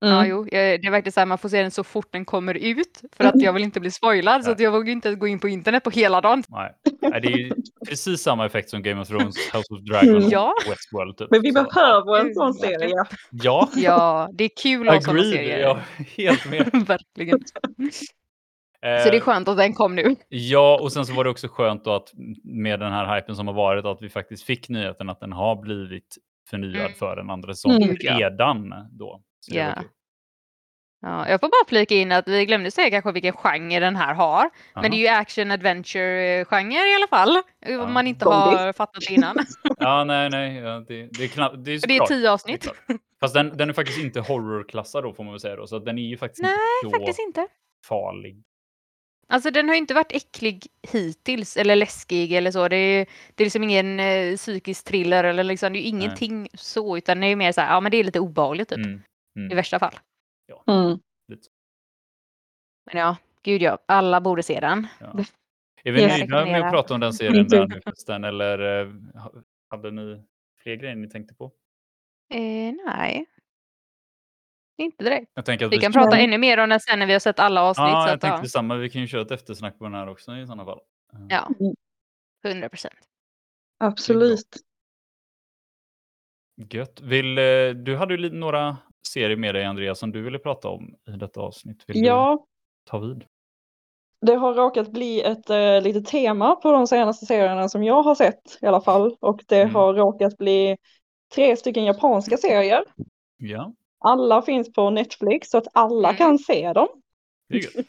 [0.00, 0.30] Ja, Mm.
[0.30, 2.54] jo, jag- det är verkligen så här, man får se den så fort den kommer
[2.54, 3.02] ut.
[3.16, 5.84] För att jag vill inte bli spoilad så jag vågar inte gå in på internet
[5.84, 6.42] på hela dagen.
[6.48, 6.72] Nej.
[7.00, 7.52] Det är ju
[7.88, 10.54] precis samma effekt som Game of Thrones, House of Dragon och Ja.
[10.68, 11.16] Westworld.
[11.16, 11.30] Typ.
[11.30, 13.04] Men vi Så, behöver en sån serie.
[13.30, 15.58] Ja, Ja, det är kul att ha sådana serier.
[15.60, 15.80] Ja,
[16.16, 16.70] helt med.
[16.86, 17.38] verkligen.
[18.82, 20.16] Eh, Så det är skönt att den kom nu.
[20.28, 22.12] Ja, och sen så var det också skönt då att
[22.44, 25.56] med den här hypen som har varit att vi faktiskt fick nyheten att den har
[25.62, 26.16] blivit
[26.50, 26.92] förnyad Mm.
[26.92, 27.96] för en andra säsong Mm.
[28.00, 28.18] Ja.
[28.18, 29.20] redan då.
[29.48, 29.74] Ja.
[31.02, 34.14] Ja, jag får bara flika in att vi glömde säga kanske vilken genre den här
[34.14, 34.50] har.
[34.74, 34.88] Men Aha.
[34.88, 37.42] det är ju action adventure genre i alla fall.
[37.80, 39.36] Om man inte har fattat det innan.
[39.78, 40.56] Ja, nej, nej.
[40.56, 41.64] Ja, det, det är knappt.
[41.64, 42.68] Det är, det är tio avsnitt.
[42.86, 42.98] det är.
[43.20, 45.66] Fast den, den är faktiskt inte horrorklassad då får man väl säga då.
[45.66, 46.52] Så den är ju faktiskt Nej,
[46.84, 47.46] inte så Faktiskt inte.
[47.88, 48.42] farlig.
[49.28, 52.68] Alltså den har ju inte varit äcklig hittills eller läskig eller så.
[52.68, 56.48] Det är, det är liksom ingen eh, psykisk thriller eller liksom, det är ju ingenting
[56.54, 59.02] så utan det är mer så här, ja men det är lite obehagligt typ Mm.
[59.36, 59.94] I värsta fall.
[60.66, 60.98] Mm.
[62.92, 64.86] Men ja, gud ja, alla borde se den.
[65.00, 65.06] Ja.
[65.84, 68.24] Är vi nöjda med att prata om den serien där nu förresten?
[68.24, 69.32] Eller eh, ha-
[69.68, 70.22] hade ni
[70.62, 71.44] fler grejer ni tänkte på?
[72.34, 73.26] Eh, nej.
[74.78, 75.30] Inte direkt.
[75.34, 75.82] Jag tänker att Vi vi...
[75.82, 76.24] kan prata Nej.
[76.24, 77.82] ännu mer om den sen när vi har sett alla avsnitt.
[77.88, 78.42] Ja, så jag tänkte ja.
[78.42, 78.76] detsamma.
[78.76, 80.80] Vi kan ju köra ett eftersnack på den här också i sådana fall.
[81.12, 81.74] Eh, ja, Mm.
[82.44, 82.94] 100 procent.
[83.78, 84.56] Absolut.
[86.70, 87.00] Gött.
[87.00, 90.68] Vill, eh, du hade ju lite- några serier med dig Andreas som du ville prata
[90.68, 91.84] om i detta avsnitt.
[91.86, 92.38] Vill Ja,
[92.84, 93.24] du ta vid?
[94.20, 98.14] det har råkat bli ett eh, litet tema på de senaste serierna som jag har
[98.14, 99.16] sett i alla fall.
[99.20, 99.74] Och det Mm.
[99.74, 100.76] har råkat bli
[101.34, 102.84] tre stycken japanska serier.
[103.36, 106.18] Ja, Alla finns på Netflix så att alla Mm.
[106.18, 106.88] kan se dem.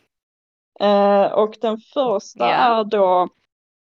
[0.79, 2.79] Eh, och den första Ja.
[2.79, 3.27] är då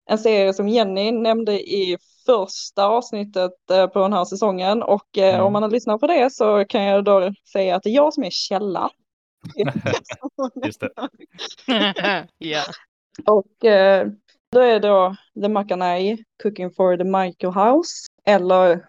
[0.07, 4.83] en serie som Jenny nämnde i första avsnittet eh, på den här säsongen.
[4.83, 5.47] Och eh, Mm.
[5.47, 8.15] om man har lyssnat på det så kan jag då säga att det är jag
[8.15, 8.91] som är källan.
[10.65, 10.91] Just det.
[12.39, 12.63] ja.
[13.27, 14.09] Och eh,
[14.53, 18.87] då är då The Makanai Cooking for the Maiko House eller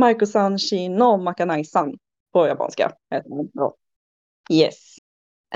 [0.00, 1.98] Maiko-san shi no Makanai-san
[2.32, 2.92] på japanska.
[3.10, 3.74] heter den då.
[4.50, 4.96] Yes.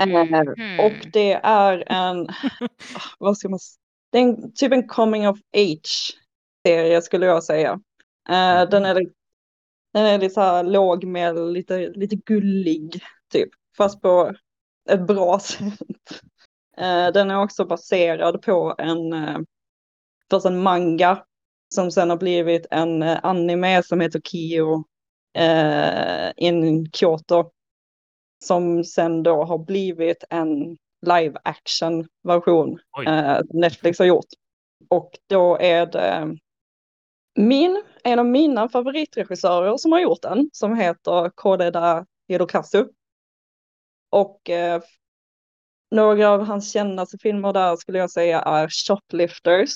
[0.05, 0.79] Mhm.
[0.79, 2.27] Och det är en,
[3.19, 3.75] vad ska man s-
[4.11, 6.17] det är en, typ en coming of age
[6.65, 7.79] serie skulle jag säga.
[8.29, 8.93] Eh, den, är,
[9.93, 13.01] den är lite så här låg med lite, lite gullig
[13.31, 14.33] typ, fast på
[14.89, 16.21] ett bra sätt.
[16.77, 19.37] Eh, den är också baserad på en, eh,
[20.29, 21.23] först en manga
[21.75, 24.83] som sen har blivit en anime som heter Kyo
[25.37, 27.51] eh, in Kyoto.
[28.45, 34.25] Som sen då har blivit en live action version eh, Netflix har gjort.
[34.89, 36.37] Och då är det
[37.35, 42.85] min, en av mina favoritregissörer som har gjort den, som heter Kodeda Hirokazu.
[44.09, 44.81] Och eh,
[45.91, 49.73] några av hans kändaste filmer där skulle jag säga är Shoplifters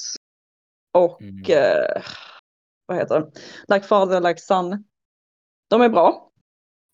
[0.93, 1.43] och Mm.
[1.49, 2.01] eh,
[2.85, 3.31] vad heter det?
[3.75, 4.83] Like Father Like Son.
[5.69, 6.31] De är bra.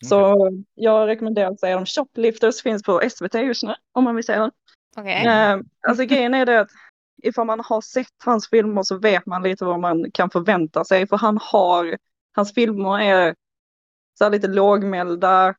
[0.06, 0.36] Så
[0.74, 1.86] jag rekommenderar att säga dem.
[1.86, 4.52] Shoplifters finns på SVT just nu om man vill se den.
[4.98, 5.26] Okej.
[5.28, 6.70] Eh, alltså grejen är det att
[7.24, 11.08] ifall man har sett hans filmer så vet man lite vad man kan förvänta sig.
[11.08, 11.98] För han har,
[12.36, 13.36] hans filmer är
[14.18, 15.56] så här lite lågmälda.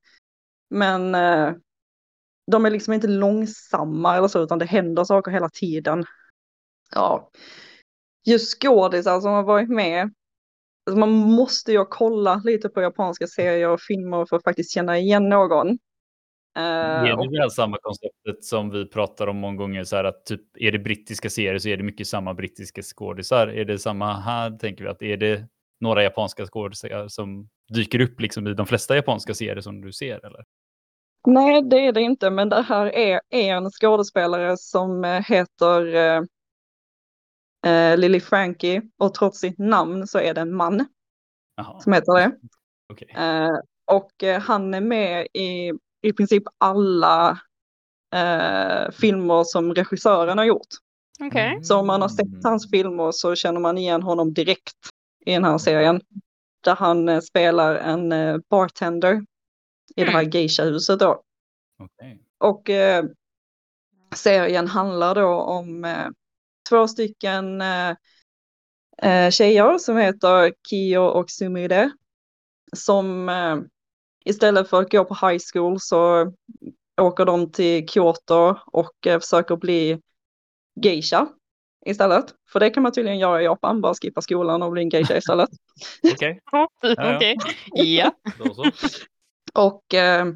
[0.70, 1.52] Men eh,
[2.46, 6.04] de är liksom inte långsamma eller så utan det händer saker hela tiden.
[6.94, 7.30] Ja.
[8.24, 10.14] Just skådisar som har varit med.
[10.86, 14.98] Alltså man måste ju kolla lite på japanska serier och filmer för att faktiskt känna
[14.98, 15.78] igen någon.
[16.56, 19.84] Eh, Är det väl samma konceptet som vi pratar om många gånger?
[19.84, 23.48] Så här att typ, är det brittiska serier så är det mycket samma brittiska skådisar.
[23.48, 24.90] Är det samma här, tänker vi?
[24.90, 25.46] att Är det
[25.80, 30.26] några japanska skådisar som dyker upp liksom i de flesta japanska serier som du ser?
[30.26, 30.44] Eller?
[31.26, 36.22] Nej, det är det inte, men det här är en skådespelare som eh, heter eh,
[37.72, 40.86] eh, Lily Frankie och trots sitt namn så är det en man
[41.56, 42.36] Jaha, som heter det.
[42.92, 43.14] okej.
[43.16, 43.58] Eh,
[43.92, 47.40] och han är med i i princip alla
[48.14, 50.66] eh, filmer som regissören har gjort.
[51.20, 51.64] Okej.
[51.64, 54.76] Så om man har sett hans filmer så känner man igen honom direkt
[55.26, 56.00] i den här serien.
[56.64, 59.24] Där han eh, spelar en eh, bartender
[59.96, 60.30] i det här Mm.
[60.30, 61.22] geisha-huset då.
[61.78, 62.22] Okej.
[62.38, 63.04] Och eh,
[64.14, 66.08] serien handlar då om eh,
[66.68, 67.90] två stycken eh,
[69.02, 71.90] eh, tjejer som heter Kyo och Sumide.
[72.76, 73.56] Som eh,
[74.26, 76.32] istället för att gå på high school så
[77.00, 80.00] åker de till Kyoto och eh, försöker bli
[80.82, 81.28] geisha
[81.86, 82.24] istället.
[82.52, 85.16] För det kan man tydligen göra i Japan, bara skippa skolan och bli en geisha
[85.16, 85.48] istället.
[86.14, 86.40] Okej,
[87.16, 87.36] Okej.
[87.72, 88.12] Ja.
[89.54, 90.26] Och eh,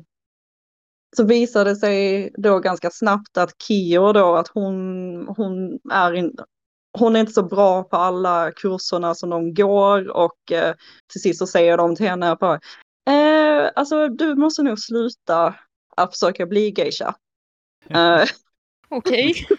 [1.16, 6.37] så visade det sig då ganska snabbt att Kio då att hon, hon, är in,
[6.98, 10.74] hon är inte så bra på alla kurserna som de går och eh,
[11.12, 12.61] till sist så säger de till henne bara,
[13.11, 15.55] eh, alltså du måste nog sluta
[15.96, 17.14] att försöka bli geisha.
[17.90, 18.25] Eh,
[18.88, 19.35] Okej.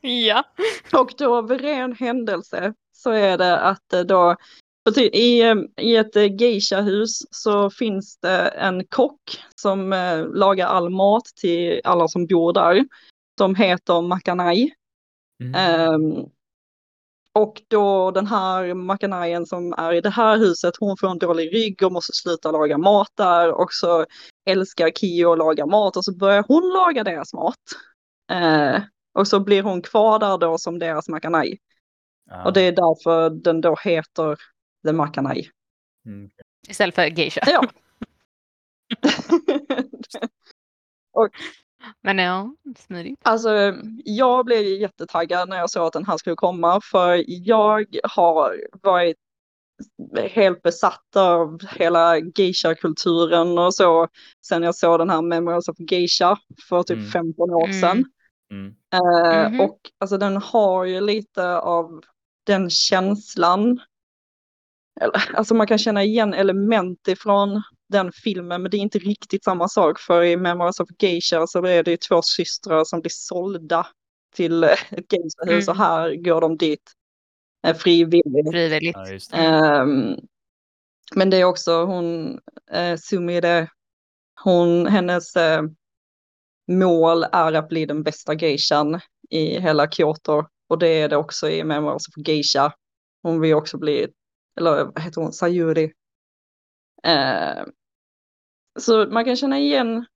[0.00, 0.44] Ja.
[0.92, 4.36] Och då av ren händelse så är det att eh, då
[5.12, 9.20] i, eh, i ett eh, geisha-hus så finns det en kock
[9.54, 12.84] som eh, lagar all mat till alla som bor där.
[13.38, 14.70] Som heter Makanai.
[15.42, 15.54] Mm.
[15.54, 16.26] Ehm,
[17.34, 21.54] och då den här Makanaien som är i det här huset, hon får en dålig
[21.54, 23.52] rygg och måste sluta laga mat där.
[23.52, 24.06] Och så
[24.46, 27.56] älskar Kio att laga mat och så börjar hon laga deras mat.
[28.30, 28.82] Eh,
[29.14, 31.58] och så blir hon kvar där då som deras Makanai.
[32.30, 32.44] Ja.
[32.44, 34.36] Och det är därför den då heter
[34.86, 35.48] The Makanai.
[36.06, 36.30] Mm.
[36.68, 37.40] Istället för geisha.
[37.46, 37.62] Ja.
[42.02, 43.20] Men ja, smidigt.
[43.22, 48.56] Alltså, jag blev jättetaggad när jag såg att den här skulle komma, för jag har
[48.82, 49.16] varit
[50.30, 54.08] helt besatt av hela geisha-kulturen och så.
[54.46, 57.10] Sen jag såg den här Memories of Geisha för typ Mm.
[57.10, 57.80] 15 år Mm.
[57.80, 58.04] sedan.
[58.50, 58.74] Mm.
[58.94, 59.60] Eh, Mhm.
[59.60, 62.02] Och alltså den har ju lite av
[62.46, 63.80] den känslan.
[65.00, 69.44] Eller, alltså man kan känna igen element ifrån den filmen men det är inte riktigt
[69.44, 73.10] samma sak för i Memories of Geisha så är det ju två systrar som blir
[73.14, 73.86] sålda
[74.34, 75.86] till eh, ett geishahus och Mm.
[75.86, 76.92] här går de dit
[77.66, 78.50] eh, frivilligt.
[78.52, 78.96] Frivilligt.
[79.32, 79.38] Ja.
[79.38, 80.16] Ehm,
[81.14, 82.32] men det är också hon,
[82.74, 83.68] uh, Sumire,
[84.44, 85.62] hon, hennes eh,
[86.68, 89.00] mål är att bli den bästa geishan
[89.30, 90.44] i hela Kyoto.
[90.68, 92.72] Och det är det också i Memoirs of Geisha.
[93.22, 94.08] Hon vill också bli,
[94.60, 95.92] eller vad heter hon, Sayuri.
[97.04, 97.64] Eh,
[98.80, 100.06] så man kan känna igen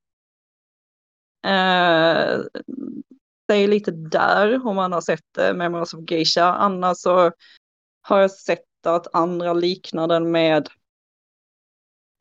[1.47, 2.41] eh,
[3.51, 6.55] sig lite där om man har sett eh, Memoirs of Geisha.
[6.55, 7.33] Annars så
[8.03, 10.69] har jag sett att andra liknar den med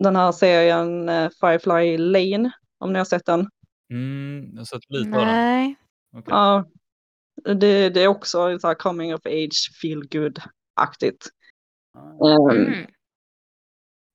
[0.03, 3.49] den här serien eh, Firefly Lane, om ni har sett den.
[3.89, 5.35] Mm, jag har sett lite av den.
[5.35, 5.75] Nej.
[6.13, 6.23] Okej.
[6.27, 6.65] Ja,
[7.43, 11.29] det, det är också så här coming of age, feel good-aktigt.
[11.95, 12.91] Ehm, Mm.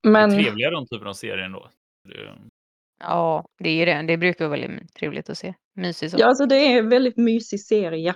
[0.03, 1.71] Men är trevligare den typen av serier ändå.
[2.05, 2.51] Det-
[3.03, 4.03] Ja, det är ju det.
[4.03, 5.55] Det brukar vara väldigt trevligt att se.
[5.77, 6.19] Mysigt så.
[6.21, 8.15] ja, alltså det är en väldigt mysig serie,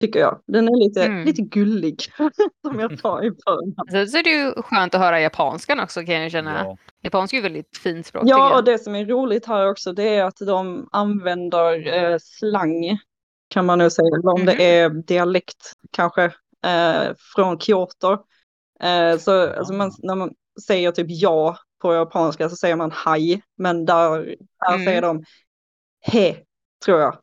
[0.00, 0.40] tycker jag.
[0.46, 1.24] Den är lite, Mm.
[1.24, 1.96] lite gullig,
[2.66, 3.74] som jag sa i början.
[3.90, 6.64] Sen så är det ju skönt att höra japanskan också kan jag känna.
[6.64, 6.76] Ja.
[7.02, 10.08] Japanska är ju väldigt fint språk Ja, och det som är roligt här också, det
[10.08, 12.98] är att de använder eh, slang,
[13.48, 14.46] kan man nu säga, eller om Mhm.
[14.46, 16.24] det är dialekt kanske,
[16.64, 18.12] eh, från Kyoto.
[18.82, 20.30] Eh, så alltså man, när man
[20.66, 24.18] säger typ ja på japanska så säger man haj, men där,
[24.60, 24.84] där Mm.
[24.84, 25.24] säger de
[26.00, 26.36] he,
[26.84, 27.18] tror jag.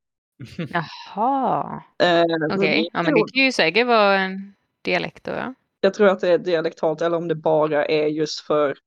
[0.69, 2.23] Jaha, Eh,
[2.55, 2.57] okej.
[2.83, 5.53] det- Ja, men det kan ju säkert vara en dialekt då, ja.
[5.81, 8.77] Jag tror att det är dialektalt eller om det bara är just för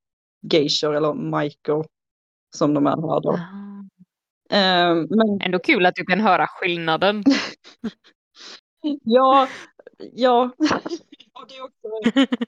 [0.52, 1.84] geishor eller maiko
[2.56, 3.34] som de är här då.
[4.56, 7.24] Eh, men Ändå kul att du kan höra skillnaden.
[9.04, 9.48] ja,
[10.12, 10.50] ja.
[11.40, 11.88] Och det är också,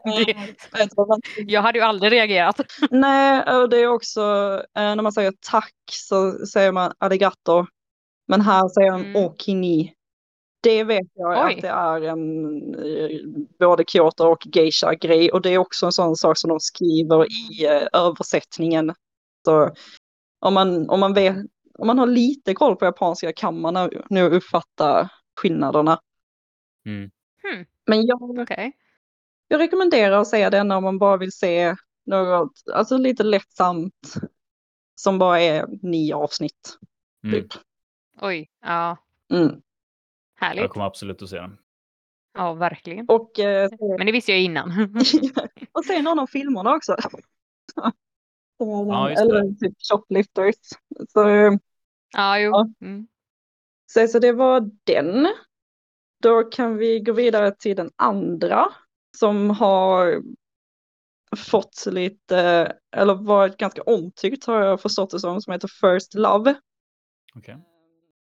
[1.37, 2.61] Det- Jag hade ju aldrig reagerat.
[2.90, 4.20] Nej, och det är också
[4.76, 7.66] eh, när man säger tack så säger man arigato.
[8.28, 9.24] Men här säger man Mm.
[9.24, 9.94] okini.
[10.62, 11.55] Det vet jag Oj.
[11.55, 13.18] att det är en eh,
[13.59, 17.26] både Kyoto och geisha grej och det är också en sån sak som de skriver
[17.33, 18.94] i eh, översättningen.
[19.44, 19.70] Så
[20.40, 21.37] om man, om man vet,
[21.78, 25.09] om man har lite koll på japanska kan man nu- uppfatta
[25.40, 26.00] skillnaderna.
[26.87, 27.11] Mm.
[27.42, 27.64] Hmm.
[27.87, 28.72] Men jag, Okej.
[29.53, 34.15] Jag rekommenderar att se den om man bara vill se något, alltså lite lättsamt
[34.95, 36.79] som bara är nio avsnitt.
[37.25, 37.41] Mm.
[37.41, 37.53] Typ.
[38.21, 38.97] Oj, ja.
[39.33, 39.62] Mm.
[40.37, 40.62] Härligt.
[40.62, 41.59] Jag kommer absolut att se den.
[42.35, 43.07] Ja, verkligen.
[43.09, 44.97] Och, eh, Men det visste jag innan.
[45.73, 46.97] och se någon av filmerna också.
[47.75, 49.11] Ja.
[49.11, 50.57] Eller typ Shoplifters.
[51.09, 51.29] Så,
[52.12, 52.51] ja, jo.
[52.51, 52.73] Ja.
[52.81, 53.07] Mm.
[53.87, 55.29] så, så det var den.
[56.23, 58.73] Då kan vi gå vidare till den andra
[59.18, 60.22] som har
[61.37, 66.55] fått lite, eller varit ganska omtyckt har jag förstått det som, som heter First Love.
[67.35, 67.57] Okej.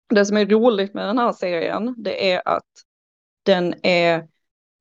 [0.08, 2.70] Det som är roligt med den här serien, det är att
[3.42, 4.28] den är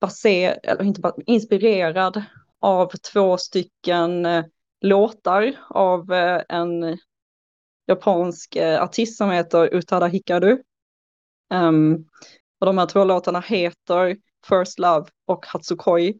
[0.02, 2.24] baserad, eller inte bara inspirerad
[2.60, 4.46] av två stycken eh,
[4.82, 6.98] låtar av eh, en
[7.88, 10.64] japansk eh, artist som heter Utada Hikaru.
[11.54, 12.06] Ehm,
[12.60, 16.14] och de här två låtarna heter First Love och Hatsukoi.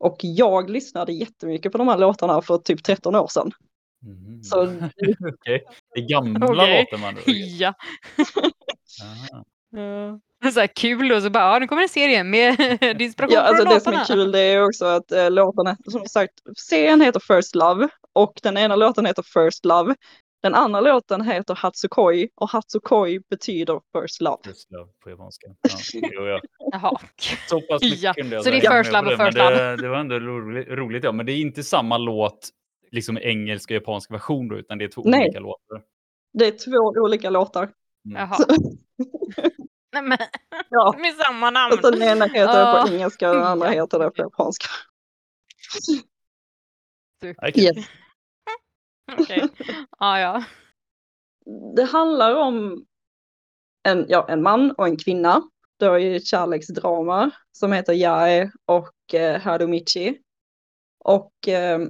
[0.00, 3.52] Och jag lyssnade jättemycket på de här låtarna för typ 13 år sedan.
[4.02, 4.42] Mhm.
[4.42, 4.62] Så
[5.34, 5.64] Okej.
[5.94, 6.86] Det är gamla Okej.
[6.90, 7.74] låtar man Ja.
[9.02, 9.44] Aha.
[9.70, 10.20] Ja.
[10.52, 12.60] Så här kul och så bara, ja nu kommer en serie med
[13.00, 16.32] inspiration Ja, alltså det som är kul det är också att eh, låtarna, som sagt,
[16.56, 19.94] serien heter First Love och den ena låten heter First Love.
[20.42, 24.38] Den andra låten heter Hatsukoi och Hatsukoi betyder First Love.
[24.44, 25.46] First love på japanska.
[26.12, 26.40] Ja.
[26.72, 27.00] Jaha.
[27.48, 29.52] Så pass mycket Ja, kunde jag så det är first love och det, first men
[29.52, 31.12] Det, det var ändå roligt, roligt, ja.
[31.12, 32.48] Men det är inte samma låt,
[32.90, 35.20] liksom engelsk och japansk version då, utan det är två Nej.
[35.24, 35.82] olika låtar.
[36.32, 37.62] Det är två olika låtar.
[38.04, 38.20] Mm.
[38.20, 38.38] Jaha.
[39.92, 40.18] Nej men,
[40.68, 41.78] Ja, med samma namn.
[41.82, 44.68] den ena heter det på engelska och den andra heter det på japanska.
[47.56, 47.86] Yes.
[49.18, 49.48] Okej.
[49.98, 50.44] Ja, ja.
[51.76, 52.84] Det handlar om
[53.82, 55.42] en, ja, en man och en kvinna.
[55.78, 60.18] Det är ju ett kärleksdrama som heter Jae och eh, Harumichi.
[61.04, 61.80] Och eh,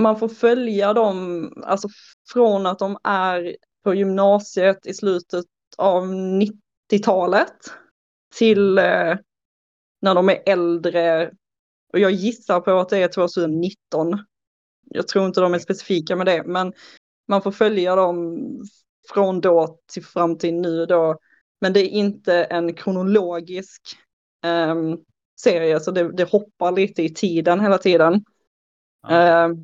[0.00, 1.88] man får följa dem, alltså
[2.32, 5.44] från att de är på gymnasiet i slutet
[5.76, 7.56] av 90-talet
[8.34, 9.16] till eh,
[10.00, 11.30] när de är äldre
[11.92, 14.24] Och jag gissar på att det är 2019.
[14.90, 16.72] Jag tror inte de är specifika med det, men
[17.28, 18.38] man får följa dem
[19.08, 21.18] från då till fram till nu då.
[21.60, 23.82] Men det är inte en kronologisk
[24.46, 24.98] um,
[25.40, 28.24] serie, så det, det, hoppar lite i tiden hela tiden.
[29.06, 29.50] Okay.
[29.50, 29.56] Uh,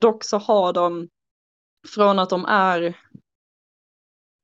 [0.00, 1.08] dock så har de
[1.94, 2.82] från att de är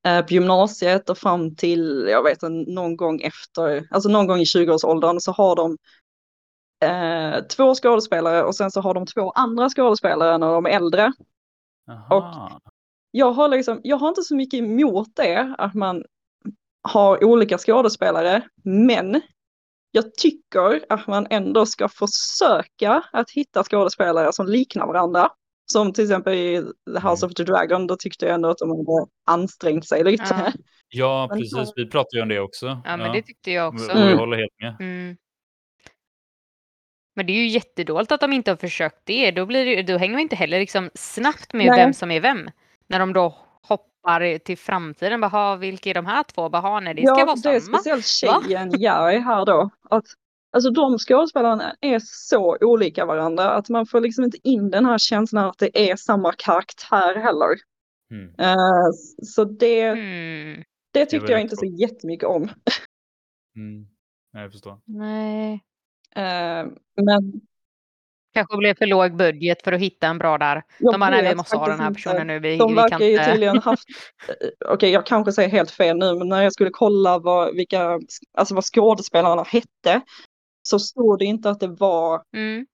[0.08, 4.40] uh, på gymnasiet och fram till, jag vet inte, någon gång efter, alltså någon gång
[4.40, 5.76] i 20-årsåldern så har de
[6.82, 11.12] uh, två skådespelare och sen så har de två andra skådespelare när de är äldre.
[11.90, 12.16] Aha.
[12.16, 12.62] Och
[13.10, 16.04] jag har, liksom, jag har inte så mycket emot det, att man
[16.82, 19.20] har olika skådespelare, men
[19.90, 25.30] jag tycker att man ändå ska försöka att hitta skådespelare som liknar varandra.
[25.72, 26.62] Som till exempel i
[26.94, 27.30] The House mm.
[27.30, 30.24] of the Dragon, då tyckte jag ändå att de hade ansträngt sig lite.
[30.30, 30.52] Ja,
[30.88, 31.72] ja precis.
[31.76, 32.66] Vi pratade ju om det också.
[32.66, 32.96] Ja, ja.
[32.96, 33.92] men det tyckte jag också.
[33.92, 34.76] Och jag håller helt med.
[34.80, 35.16] Mm.
[37.14, 39.30] Men det är ju jättedåligt att de inte har försökt det.
[39.30, 41.80] Då, blir det, då hänger man inte heller liksom snabbt med Nej.
[41.80, 42.50] vem som är vem.
[42.86, 45.20] När de då hoppar till framtiden.
[45.20, 46.48] Bara, vilka är de här två?
[46.48, 47.54] Bara, nej, det ska ja, vara samma.
[47.54, 49.70] Ja, det är speciellt tjejen Jerry här då.
[49.90, 50.04] Att,
[50.52, 54.98] alltså de skådespelarna är så olika varandra att man får liksom inte in den här
[54.98, 57.56] känslan att det är samma karaktär heller.
[58.10, 58.26] Mm.
[58.28, 58.90] Uh,
[59.22, 60.62] så det, mm.
[60.92, 62.42] det tyckte det jag inte så jättemycket om.
[63.56, 63.86] Mm.
[64.32, 64.80] Jag förstår.
[64.84, 65.60] Nej.
[66.16, 67.40] Uh, men
[68.34, 70.62] Kanske blev för låg budget för att hitta en bra där.
[70.78, 72.38] Jag de bara, nej vi måste ha den här personen nu.
[72.38, 73.88] Vi, de verkar ju tydligen haft,
[74.28, 77.56] eh, okej okay, jag kanske säger helt fel nu, men när jag skulle kolla vad,
[77.56, 78.00] vilka,
[78.38, 80.00] alltså vad skådespelarna hette
[80.62, 82.66] så stod det inte att det var, mm.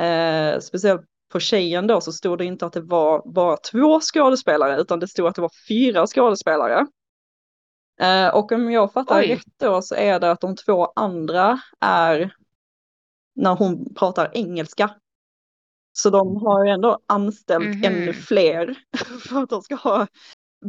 [0.00, 4.80] eh, speciellt på tjejen då så stod det inte att det var bara två skådespelare
[4.80, 6.86] utan det stod att det var fyra skådespelare.
[8.00, 9.34] Eh, och om jag fattar Oj.
[9.34, 12.34] rätt då så är det att de två andra är
[13.36, 14.90] när hon pratar engelska.
[15.92, 17.86] Så de har ju ändå anställt mm -hmm.
[17.86, 18.78] ännu fler
[19.28, 20.06] för att de ska ha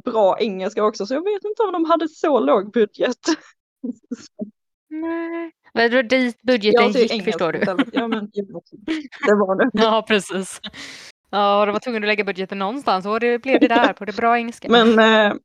[0.05, 1.05] bra engelska också.
[1.05, 3.18] Så jag vet inte om de hade så låg budget.
[4.89, 5.51] Nej.
[5.74, 7.59] Det var dit budgeten gick förstår du.
[7.93, 8.30] Ja, men,
[9.26, 9.70] det var det.
[9.84, 10.59] Ja, precis.
[11.30, 14.15] Ja, de var tvungna att lägga budgeten någonstans och det blev det där på det
[14.15, 14.70] bra engelska.
[14.70, 15.38] Men eh,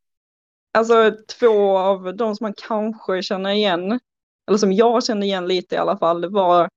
[0.73, 4.01] alltså två av de som man kanske känner igen,
[4.49, 6.69] eller som jag känner igen lite i alla fall, det var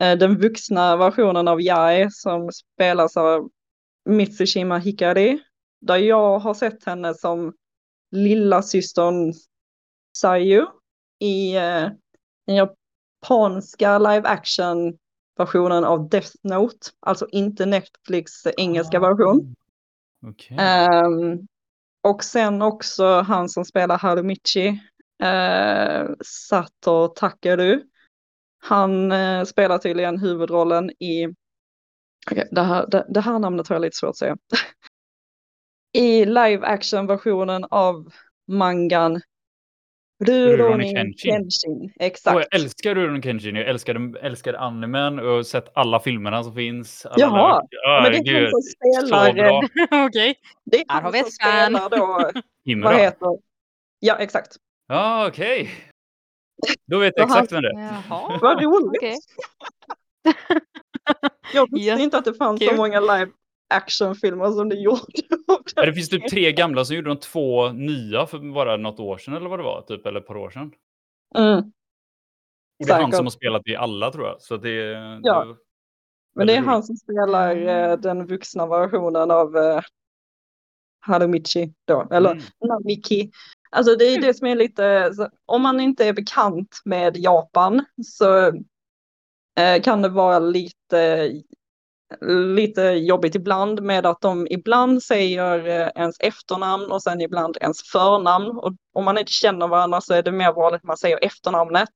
[0.00, 3.50] den vuxna versionen av Yai som spelas av
[4.04, 5.38] Mitsushima Hikari.
[5.80, 7.52] Där jag har sett henne som
[8.10, 9.32] lilla systern
[10.16, 10.66] Sayu
[11.18, 11.88] i eh,
[12.46, 14.98] den japanska live action
[15.40, 19.54] versionen av Death Note, alltså inte Netflix engelska ah, version.
[20.26, 20.56] Okay.
[20.56, 21.38] Um, ehm,
[22.02, 24.68] och sen också han som spelar Harumichi,
[25.22, 27.82] uh, Sato Takeru.
[28.60, 31.26] Han eh, spelar tydligen huvudrollen i,
[32.30, 34.36] okay, det, här, det, det, här namnet har jag lite svårt att säga,
[35.92, 38.12] i live action versionen av
[38.48, 39.20] mangan
[40.24, 41.14] Rurouni Kenshin.
[41.16, 41.92] Kenshin.
[42.00, 42.34] Exakt.
[42.34, 46.54] Och jag älskar Rurouni Kenshin, jag älskar, älskar animen och har sett alla filmerna som
[46.54, 47.06] finns.
[47.06, 48.02] Alla Jaha, där.
[48.02, 49.64] men det är han som spelar...
[50.06, 50.30] Okej.
[50.30, 50.34] Okay.
[50.64, 52.30] Det är han som spelar då...
[52.82, 53.38] Vad heter...
[54.00, 54.56] Ja, exakt.
[54.88, 55.62] Ja, okej.
[55.62, 55.74] Okay.
[56.86, 58.02] Då vet jag exakt vem det är.
[58.08, 58.38] Jaha.
[58.42, 59.02] Vad roligt.
[59.02, 59.16] Okay.
[61.54, 61.98] jag visste ja.
[61.98, 62.68] inte att det fanns Kul.
[62.68, 63.30] så många live
[63.70, 65.00] actionfilmer som det gjorde.
[65.76, 69.18] Ja, det finns typ tre gamla som gjorde de två nya för bara något år
[69.18, 70.72] sedan eller vad det var, typ, eller ett par år sedan.
[71.34, 71.58] Mm.
[72.80, 74.42] Och det är han som har spelat i alla tror jag.
[74.42, 74.74] Så det,
[75.22, 75.44] ja.
[75.44, 75.56] Det
[76.34, 79.80] Men det är han som spelar eh, den vuxna versionen av eh,
[81.00, 82.44] Harumichi då, eller mm.
[82.68, 83.30] Namiki.
[83.70, 85.12] Alltså det är det som är lite,
[85.46, 88.46] om man inte är bekant med Japan så
[89.58, 91.32] eh, kan det vara lite,
[92.56, 97.82] lite jobbigt ibland med att de ibland säger eh, ens efternamn och sen ibland ens
[97.82, 98.58] förnamn.
[98.58, 101.94] Och om man inte känner varandra så är det mer vanligt att man säger efternamnet.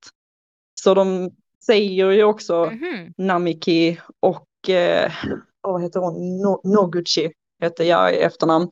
[0.80, 1.30] Så de
[1.66, 3.12] säger ju också mm -hmm.
[3.16, 5.12] Namiki och eh,
[5.60, 8.70] vad heter hon, no Noguchi heter jag i efternamn.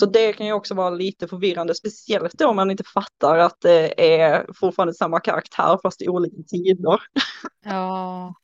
[0.00, 3.60] Så det kan ju också vara lite förvirrande, speciellt då om man inte fattar att
[3.60, 7.00] det är fortfarande samma karaktär fast i olika tider.
[7.64, 8.34] Ja.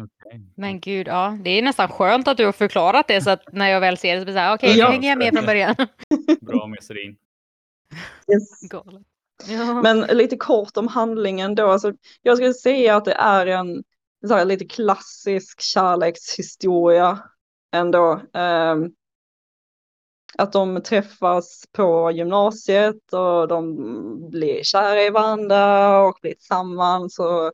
[0.00, 0.40] Okay.
[0.56, 3.68] Men gud, ja, det är nästan skönt att du har förklarat det så att när
[3.68, 4.86] jag väl ser det så blir det så här, okej, okay, ja.
[4.86, 5.74] nu hänger jag med från början.
[6.40, 7.16] Bra med Serin.
[8.32, 8.72] Yes.
[9.48, 9.82] Ja.
[9.82, 11.92] Men lite kort om handlingen då, alltså,
[12.22, 13.84] jag skulle säga att det är en
[14.26, 17.18] så här, lite klassisk kärlekshistoria
[17.72, 18.20] ändå.
[18.32, 18.94] Um,
[20.38, 27.18] att de träffas på gymnasiet och de blir kära i varandra och blir tillsammans.
[27.18, 27.52] Och,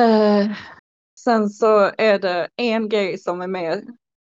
[0.00, 0.46] eh,
[1.24, 3.84] Sen så är det en grej som är med,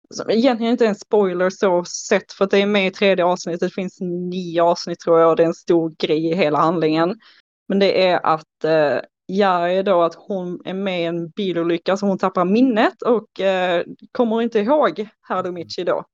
[0.09, 3.25] som egentligen inte är en spoiler så sett för att det är med i tredje
[3.25, 3.59] avsnittet.
[3.59, 7.19] Det finns nio avsnitt tror jag och det är en stor grej i hela handlingen.
[7.67, 12.05] Men det är att eh, Jari då att hon är med i en bilolycka så
[12.05, 16.05] hon tappar minnet och eh, kommer inte ihåg Harumichi då.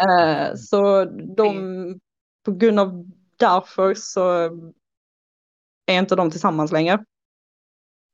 [0.00, 1.04] Eh, så
[1.36, 2.00] de,
[2.44, 3.04] på grund av
[3.36, 4.30] därför så
[5.86, 7.04] är inte de tillsammans längre.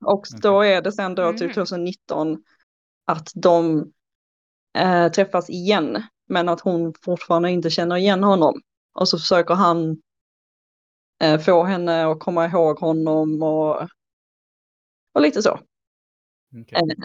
[0.04, 1.54] Och då är det sen då typ Mhm.
[1.54, 2.44] 2019
[3.04, 3.92] att de
[4.78, 6.02] eh, träffas igen.
[6.28, 8.62] Men att hon fortfarande inte känner igen honom.
[8.94, 10.02] Och så försöker han
[11.22, 13.82] eh, få henne att komma ihåg honom och,
[15.14, 15.60] och lite så.
[16.62, 16.78] Okej.
[16.78, 17.04] Eh,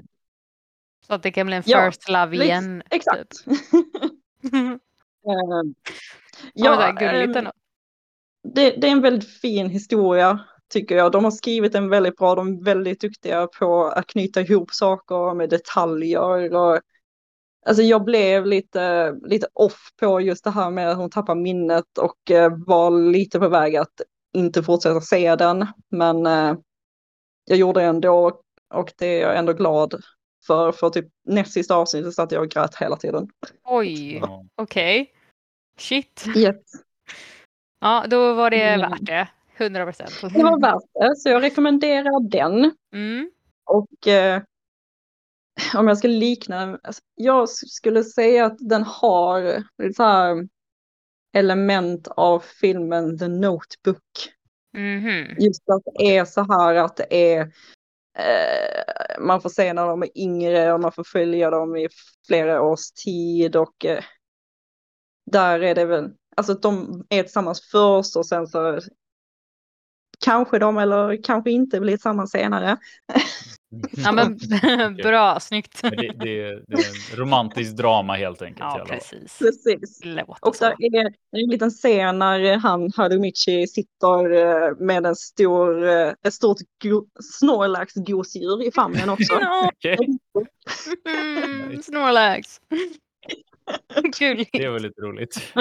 [1.07, 2.83] Så att det kan bli en Ja, first love lite- igen.
[2.89, 3.45] Exakt.
[3.45, 3.57] Typ.
[5.27, 5.71] Eh,
[6.53, 7.51] ja, det är gulligt ehm, ändå.
[8.55, 11.11] det, det är en väldigt fin historia tycker jag.
[11.11, 12.35] De har skrivit den väldigt bra.
[12.35, 16.55] De är väldigt duktiga på att knyta ihop saker med detaljer.
[16.55, 16.79] Och,
[17.65, 21.97] alltså jag blev lite, lite off på just det här med att hon tappar minnet
[21.97, 24.01] och eh, var lite på väg att
[24.33, 25.67] inte fortsätta se den.
[25.91, 26.55] Men eh,
[27.45, 28.41] jag gjorde det ändå
[28.73, 30.03] och det är jag ändå glad
[30.47, 30.71] för.
[30.71, 33.27] För typ näst sista avsnittet satt jag och grät hela tiden.
[33.63, 34.45] Oj, Ja.
[34.55, 35.11] okej.
[35.77, 36.25] Shit.
[36.35, 36.55] Yes.
[37.79, 38.89] Ja, då var det Mm.
[38.91, 39.27] värt det.
[39.57, 40.33] 100 procent.
[40.33, 42.71] Det var värt det, så jag rekommenderar den.
[42.93, 43.31] Mm.
[43.65, 44.41] Och eh,
[45.75, 49.63] om jag ska likna, alltså, jag skulle säga att den har
[49.95, 50.47] så här
[51.33, 54.01] element av filmen The Notebook.
[54.73, 55.35] Mhm.
[55.39, 57.51] Just att det är så här att det är,
[58.17, 61.87] eh, man får se när de är yngre och man får följa dem i
[62.27, 64.03] flera års tid och eh,
[65.31, 68.79] där är det väl, alltså att de är tillsammans först och sen så
[70.19, 72.77] kanske de eller kanske inte blir tillsammans senare.
[73.91, 74.37] Ja, men
[75.03, 75.83] bra, snyggt.
[75.83, 78.59] Men det, det, det är en romantisk drama helt enkelt.
[78.77, 79.37] Ja, precis.
[79.39, 79.99] Precis.
[80.41, 80.97] Och där så.
[80.97, 81.05] är
[81.41, 87.07] en liten scen när han, Harumichi, sitter eh, med en stor, eh, ett stort go-
[87.19, 89.33] Snorlax-gosedjur i famnen också.
[91.05, 91.81] Mm.
[91.81, 92.61] Snorlax.
[94.19, 94.51] Gulligt.
[94.53, 95.53] det är väldigt roligt.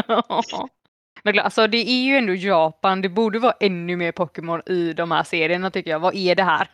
[1.42, 5.22] Alltså det är ju ändå Japan, det borde vara ännu mer Pokémon i de här
[5.22, 6.00] serierna tycker jag.
[6.00, 6.68] Vad är det här?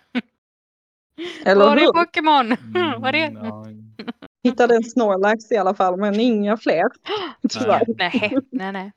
[1.44, 1.86] Eller Var är?
[1.92, 2.56] Pokémon?
[2.76, 3.66] Mm, Vad är ja,
[4.42, 6.84] Hittade en Snorlax i alla fall, men inga fler.
[7.50, 7.84] Tyvärr.
[7.98, 8.92] Nej, nej, nej.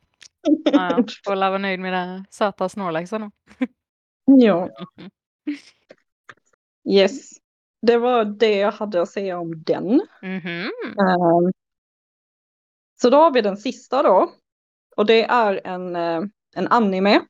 [0.65, 1.03] Ja.
[1.26, 3.32] Får vara nöjd med den söta Snorlaxen.
[4.26, 4.70] Ja.
[6.89, 7.32] Yes.
[7.82, 9.86] Det var det jag hade att säga om den.
[10.22, 10.72] Mhm.
[10.99, 11.51] Ehm,
[13.01, 14.32] Så då har vi den sista då.
[14.95, 16.22] Och det är en, eh,
[16.55, 17.22] en anime.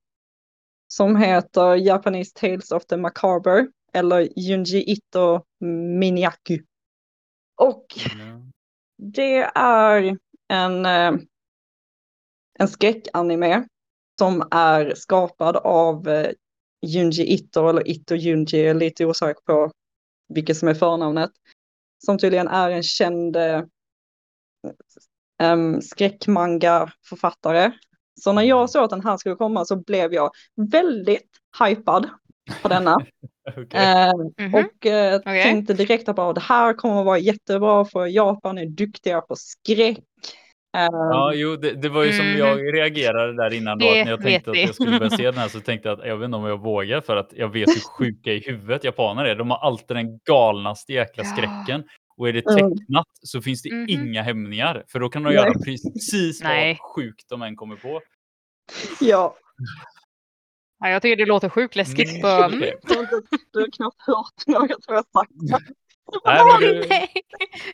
[0.87, 3.67] Som heter Japanese Tales of the Macabre.
[3.93, 5.41] Eller Junji Ito
[5.99, 6.59] Minyaku.
[7.55, 8.41] Och ja.
[8.97, 10.17] det är
[10.47, 11.13] en, eh,
[12.59, 13.67] en skräckanime.
[14.19, 16.31] Som är skapad av eh,
[16.85, 18.59] Junji Ito eller Ito Junji.
[18.59, 19.71] Jag är lite osäker på
[20.33, 21.31] vilket som är förnamnet.
[22.05, 23.37] Som tydligen är en känd
[25.43, 27.71] um, skräckmanga-författare.
[28.21, 30.31] Så när jag såg att den här skulle komma så blev jag
[30.71, 31.29] väldigt
[31.59, 32.09] hypad
[32.61, 32.95] på denna.
[33.57, 33.67] Okej.
[33.81, 34.11] Eh,
[34.45, 34.53] Mhm.
[34.55, 35.43] och eh, Okej.
[35.43, 39.97] tänkte direkt att det här kommer att vara jättebra för Japan är duktiga på skräck.
[40.77, 42.37] Eh, Ja, jo, det, det var ju som Mhm.
[42.37, 45.23] jag reagerade där innan då, Det att när jag tänkte att jag skulle börja se
[45.31, 47.49] den här så tänkte jag att jag vet inte om jag vågar för att jag
[47.49, 49.35] vet hur sjuka i huvudet japaner är.
[49.35, 51.29] De har alltid den galnaste jäkla Ja.
[51.35, 51.83] skräcken.
[52.17, 52.55] Och är det Mm.
[52.77, 53.85] tecknat så finns det Mhm.
[53.89, 54.83] inga hämningar.
[54.87, 55.35] För då kan de Nej.
[55.35, 58.01] göra precis vad sjukt de än kommer på.
[59.01, 59.35] ja,
[60.79, 62.09] Ja, jag tycker det låter sjukt läskigt.
[62.09, 62.27] Mm, På...
[62.27, 62.59] Mm.
[62.59, 65.31] du, har har knappt hört något jag sagt.
[66.25, 66.79] Nej, du.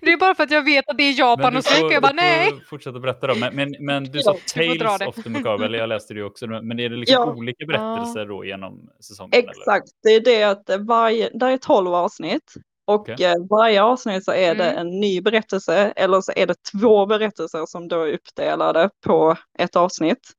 [0.01, 2.11] Det är bara för att jag vet att det är Japan och får, Jag bara
[2.13, 2.49] nej.
[2.49, 3.35] får fortsätta berätta då.
[3.35, 5.07] Men, men, men du sa Ja, Tales det.
[5.07, 6.47] of the Macabre, eller jag läste det också.
[6.47, 7.33] Men är det liksom Ja.
[7.33, 9.31] olika berättelser då genom säsongen?
[9.33, 9.49] Eller?
[9.49, 12.53] Exakt, det är det att eh, varje, där är 12 avsnitt.
[12.85, 13.25] Och Okej.
[13.25, 14.77] eh, varje avsnitt så är det Mm.
[14.87, 19.75] en ny berättelse eller så är det två berättelser som då är uppdelade på ett
[19.75, 20.31] avsnitt.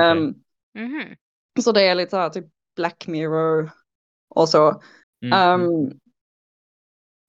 [0.00, 0.34] Ehm,
[0.78, 1.04] Mhm.
[1.60, 2.46] Så det är lite så här typ
[2.76, 3.70] Black Mirror
[4.28, 4.82] och så.
[5.24, 5.98] Mm, mm.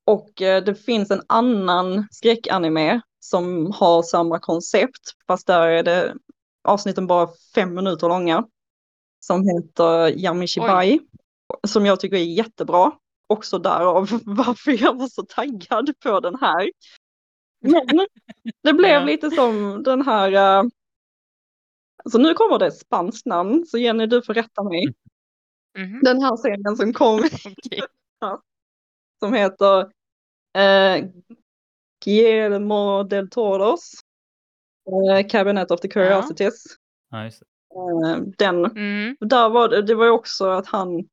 [0.06, 6.16] och eh, det finns en annan skräckanime som har samma koncept, fast där är det
[6.66, 8.46] avsnitten bara fem minuter långa.
[9.20, 11.00] Som heter Yamishibai,
[11.68, 12.92] som jag tycker är jättebra.
[13.28, 16.72] Också därav varför jag var så taggad på den här.
[17.62, 18.08] Men
[18.64, 20.64] det blev lite som den här, eh,
[22.06, 24.94] alltså nu kommer det ett spanskt namn, så Jenny du får rätta mig.
[25.78, 26.00] Mhm.
[26.04, 27.20] Den här serien som kom
[29.20, 29.80] som heter
[30.58, 31.06] eh,
[32.06, 33.92] Guillermo del Toros
[35.18, 36.64] eh, Cabinet of the Curiosities.
[37.12, 37.26] Ja, det.
[37.28, 39.18] Eh, den, Mm.
[39.20, 41.08] där var det, det var ju också att han,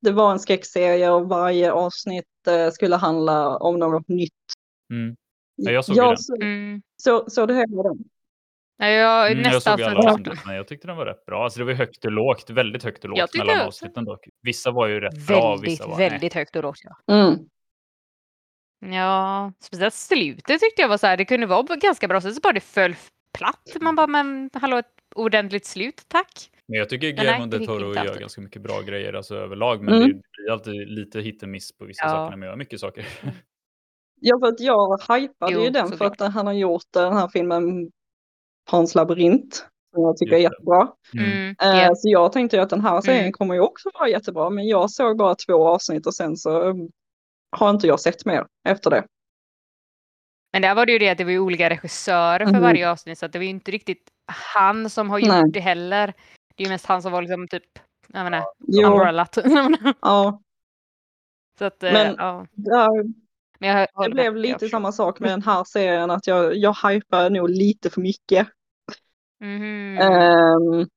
[0.00, 4.32] det var en skräckserie och varje avsnitt eh, skulle handla om något nytt.
[4.92, 5.16] Mm.
[5.56, 6.18] Ja, jag såg ju den.
[6.18, 6.82] så, Mm.
[7.02, 7.98] så, så det hela den.
[8.78, 10.28] Ja, jag, Mm, jag såg alla avsnitt.
[10.28, 11.44] avsnitt, men jag tyckte den var rätt bra.
[11.44, 14.24] Alltså det var högt och lågt, väldigt högt och Jag lågt mellan också- avsnitten dock.
[14.42, 16.10] Vissa var ju rätt bra och Väldigt, vissa var nej.
[16.10, 16.78] väldigt högt och lågt.
[17.06, 17.14] Ja.
[17.14, 18.94] Mm.
[18.94, 21.16] ja, speciellt slutet tyckte jag var så här.
[21.16, 22.96] Det kunde vara ganska bra, sen så bara det föll
[23.38, 23.76] platt.
[23.80, 26.50] Man bara, men hallå, ett ordentligt slut, tack.
[26.68, 28.20] Men jag tycker nej, Guillermo del Toro gör alltid.
[28.20, 30.08] ganska mycket bra grejer alltså överlag, men Mm.
[30.08, 32.10] det blir alltid lite hit and miss på vissa Ja.
[32.10, 33.06] saker när man gör mycket saker.
[34.20, 37.28] Ja, för att jag hypade Jo, ju den för att han har gjort den här
[37.28, 37.90] filmen
[38.70, 39.66] Hans labyrint.
[39.94, 40.88] Som jag tycker är jättebra.
[41.14, 41.54] Mm.
[41.60, 41.78] Mm.
[41.88, 41.92] Eh.
[41.94, 43.32] Så jag tänkte ju att den här serien Mm.
[43.32, 44.50] kommer ju också vara jättebra.
[44.50, 46.90] Men jag såg bara två avsnitt och sen så um,
[47.56, 49.04] har inte jag sett mer efter det.
[50.52, 52.62] Men där var det ju det att det var ju olika regissörer för Mhm.
[52.62, 54.08] varje avsnitt, så att det var ju inte riktigt
[54.56, 55.50] han som har gjort Nej.
[55.52, 56.06] det heller.
[56.56, 58.44] Det är ju mest han som var liksom typ, jag menar,
[58.84, 59.38] umbrellat.
[60.00, 60.40] ja.
[61.58, 62.46] så att, eh, Men- ja.
[62.52, 63.25] där-
[63.60, 64.42] Men jag Det blev med.
[64.42, 66.10] lite Jag samma sak med den här serien.
[66.10, 68.48] Att jag, jag hypar nog lite för mycket.
[69.40, 69.98] Mhm.
[69.98, 70.88] Ehm,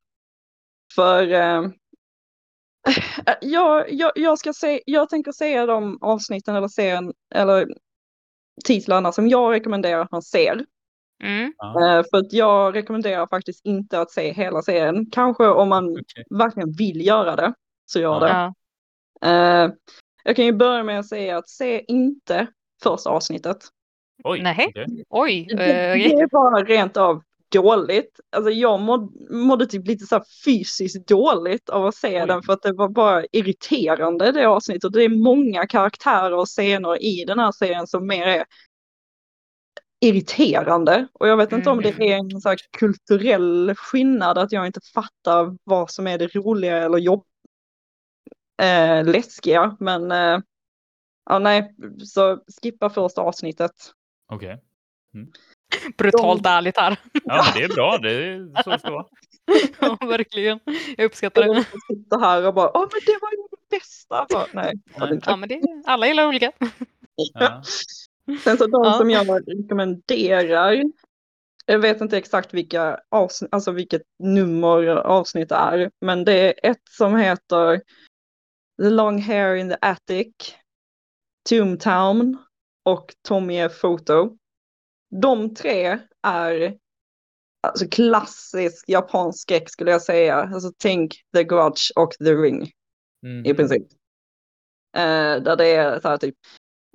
[0.95, 1.73] för ehm,
[3.41, 7.67] jag, jag, jag, ska se, jag tänker se de avsnitten eller serien eller
[8.65, 10.65] titlarna som jag rekommenderar att man ser.
[11.23, 11.53] Mm.
[11.61, 15.05] Eh, för att jag rekommenderar faktiskt inte att se hela serien.
[15.11, 16.23] Kanske om man okej.
[16.29, 17.53] verkligen vill göra det,
[17.85, 18.53] så gör Ja.
[19.21, 19.29] det.
[19.29, 19.71] Ja.
[20.23, 22.47] Jag kan ju börja med att säga att se inte
[22.83, 23.57] första avsnittet.
[24.23, 24.73] Oj, Nej.
[25.09, 25.47] Oj.
[25.49, 28.19] Det, eh, det är bara rent av dåligt.
[28.35, 32.27] Alltså jag mådde, mådde typ lite så här fysiskt dåligt av att se Oj.
[32.27, 34.93] den för att det var bara irriterande det avsnittet.
[34.93, 38.45] Det är många karaktärer och scener i den här serien som mer är
[40.01, 41.07] irriterande.
[41.13, 44.81] Och jag vet inte om det är en så här kulturell skillnad att jag inte
[44.93, 47.23] fattar vad som är det roliga eller jobb
[48.59, 49.77] eh, läskiga.
[49.79, 50.39] Men eh,
[51.29, 53.71] ja, nej, så skippa första avsnittet.
[54.31, 54.61] Okej.
[55.97, 56.97] brutalt ärligt här.
[57.23, 57.97] Ja, men det är bra.
[57.97, 59.05] Det är så det ska vara.
[59.79, 60.59] ja, verkligen.
[60.97, 61.63] Jag uppskattar Jag det.
[61.63, 64.25] sitter här och bara, åh men det var ju det bästa.
[64.29, 64.73] Bara, nej,
[65.11, 65.29] inte.
[65.29, 66.51] Ja, men det, alla gillar olika.
[67.33, 67.63] Ja.
[68.43, 68.93] Sen så de Ja.
[68.93, 70.83] som jag rekommenderar,
[71.65, 76.71] jag vet inte exakt vilka avsnitt, alltså vilket nummer avsnitt det är, men det är
[76.71, 77.81] ett som heter
[78.79, 80.55] The Long Hair in the Attic,
[81.49, 82.37] Toontown
[82.83, 83.81] och Tommy F.
[83.81, 84.37] Photo.
[85.21, 86.77] De tre är
[87.67, 90.35] alltså klassisk japansk skräck skulle jag säga.
[90.35, 92.71] Alltså tänk The Grudge och The Ring
[93.23, 93.45] Mm.
[93.45, 93.87] i princip.
[94.95, 96.35] Eh, där det är så här typ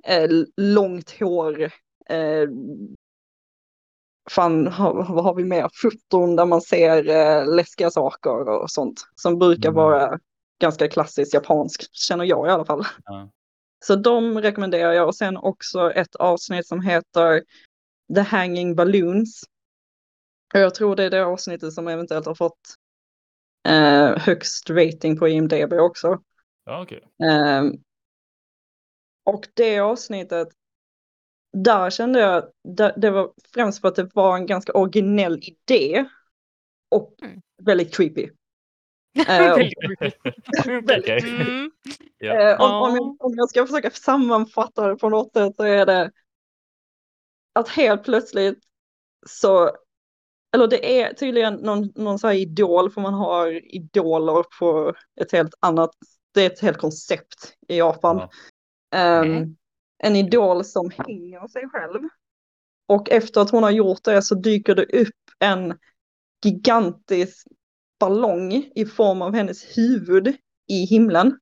[0.03, 1.61] eh, långt hår.
[2.09, 2.47] Eh,
[4.29, 4.63] fan,
[5.07, 5.69] vad har vi mer?
[5.81, 9.07] Foton där man ser eh, läskiga saker och sånt.
[9.15, 9.75] Som brukar Mm.
[9.75, 10.19] vara
[10.61, 12.85] ganska klassiskt japanskt, känner jag i alla fall.
[13.05, 13.29] Ja.
[13.85, 15.07] Så de rekommenderar jag.
[15.07, 17.43] Och sen också ett avsnitt som heter
[18.15, 19.43] The Hanging Balloons.
[20.53, 22.59] Och jag tror det är det avsnittet som eventuellt har fått
[23.67, 26.21] eh, högst rating på IMDB också.
[26.65, 27.03] Ja, okej.
[27.23, 27.71] Ehm,
[29.25, 30.47] och det avsnittet,
[31.53, 36.05] där kände jag, där, det var främst för att det var en ganska originell idé.
[36.91, 37.41] Och Mm.
[37.63, 38.29] väldigt creepy.
[39.15, 39.55] Eh.
[41.23, 41.71] Mm.
[42.19, 42.95] Eh, om, om, Ja.
[42.95, 46.11] jag, om jag ska försöka sammanfatta det på något sätt så är det
[47.53, 48.59] att helt plötsligt
[49.27, 49.71] så,
[50.55, 55.31] eller det är tydligen någon, någon så här idol, för man har idoler på ett
[55.31, 55.91] helt annat,
[56.33, 58.17] det är ett helt koncept i Japan.
[58.17, 58.29] Ja.
[58.97, 59.55] Ehm, Okej.
[59.97, 62.01] En idol som hänger sig själv.
[62.87, 65.77] Och efter att hon har gjort det så dyker det upp en
[66.45, 67.47] gigantisk
[67.99, 70.35] ballong i form av hennes huvud
[70.67, 71.39] i himlen.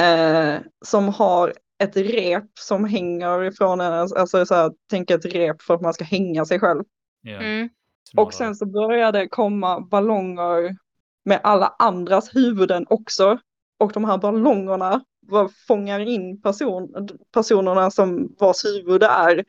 [0.00, 5.62] Eh, som har ett rep som hänger ifrån henne, alltså så här, tänk ett rep
[5.62, 6.84] för att man ska hänga sig själv.
[7.22, 7.36] Ja.
[7.36, 7.68] Mm.
[8.16, 10.76] Och sen så börjar det komma ballonger
[11.24, 13.38] med alla andras huvuden också.
[13.78, 19.44] Och de här ballongerna var- fångar in person, personerna som vars huvud det är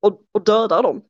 [0.00, 1.02] och, och dödar dem.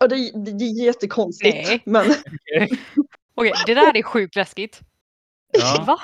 [0.00, 1.68] Och det, det, det är jättekonstigt.
[1.68, 1.82] Nej.
[1.84, 2.06] Men
[3.34, 3.52] Okej.
[3.66, 4.80] Det där är sjukt läskigt.
[5.52, 5.84] Ja.
[5.86, 5.98] Va?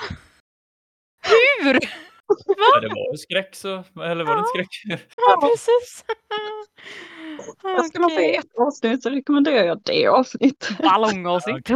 [1.61, 1.79] Hur?
[2.47, 5.01] Ja, det var ju skräck så, eller var det inte skräck?
[5.17, 6.03] Ja, precis.
[7.89, 8.35] ska man se Okej.
[8.35, 10.77] ett avsnitt så rekommenderar jag det avsnittet.
[10.77, 11.69] Ballongavsnitt.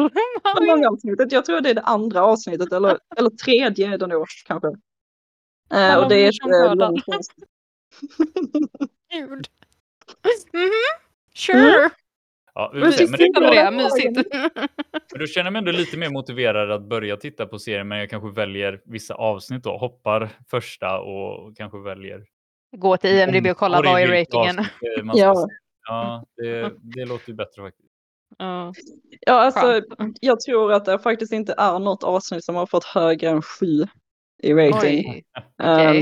[0.43, 4.67] Ballongavsnittet, jag tror det är det andra avsnittet eller, eller tredje är det nog kanske.
[5.73, 7.49] Eh, och det är ett långt avsnitt.
[9.11, 9.47] Gud.
[10.53, 10.71] Mhm.
[11.35, 11.89] Sure.
[12.59, 13.05] Ja, vi Men får se.
[13.09, 14.27] Men, det, det, det mysigt.
[15.11, 17.97] men då känner jag mig ändå lite mer motiverad att börja titta på serien, men
[17.99, 22.25] jag kanske väljer vissa avsnitt då, hoppar första och kanske väljer
[22.77, 24.59] Gå till IMDB och kolla vad är ratingen.
[24.59, 24.65] eh,
[25.13, 25.47] Ja.
[25.87, 27.89] Ja, det, det låter ju bättre faktiskt.
[28.37, 28.73] Ja.
[29.25, 30.17] Ja, alltså Skönt.
[30.21, 33.85] jag tror att det faktiskt inte är något avsnitt som har fått högre än sju
[34.43, 35.09] i rating.
[35.13, 35.23] Oj.
[35.57, 35.93] Ja,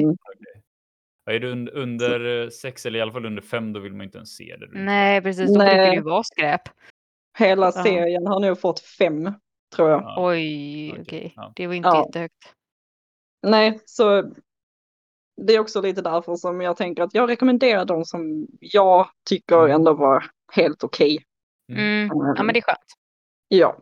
[1.27, 4.03] Är du un- under eh, sex eller i alla fall under fem, då vill man
[4.05, 4.67] inte ens se det.
[4.71, 5.47] Nej, precis.
[5.53, 5.67] Då Nej.
[5.75, 6.61] brukar det ju vara skräp.
[7.37, 7.71] hela Ja.
[7.83, 9.31] serien har nog fått fem,
[9.75, 10.01] tror jag.
[10.01, 10.15] Ja.
[10.29, 11.01] Oj, okej.
[11.01, 11.33] okej.
[11.35, 11.53] Ja.
[11.55, 12.05] Det var inte Ja.
[12.05, 12.53] jättehögt.
[13.47, 14.21] Nej, så
[15.41, 19.67] det är också lite därför som jag tänker att jag rekommenderar de som jag tycker
[19.67, 21.23] ändå var helt okej.
[21.71, 22.07] Mm.
[22.35, 22.79] Ja, men det är skönt.
[23.47, 23.77] Ja.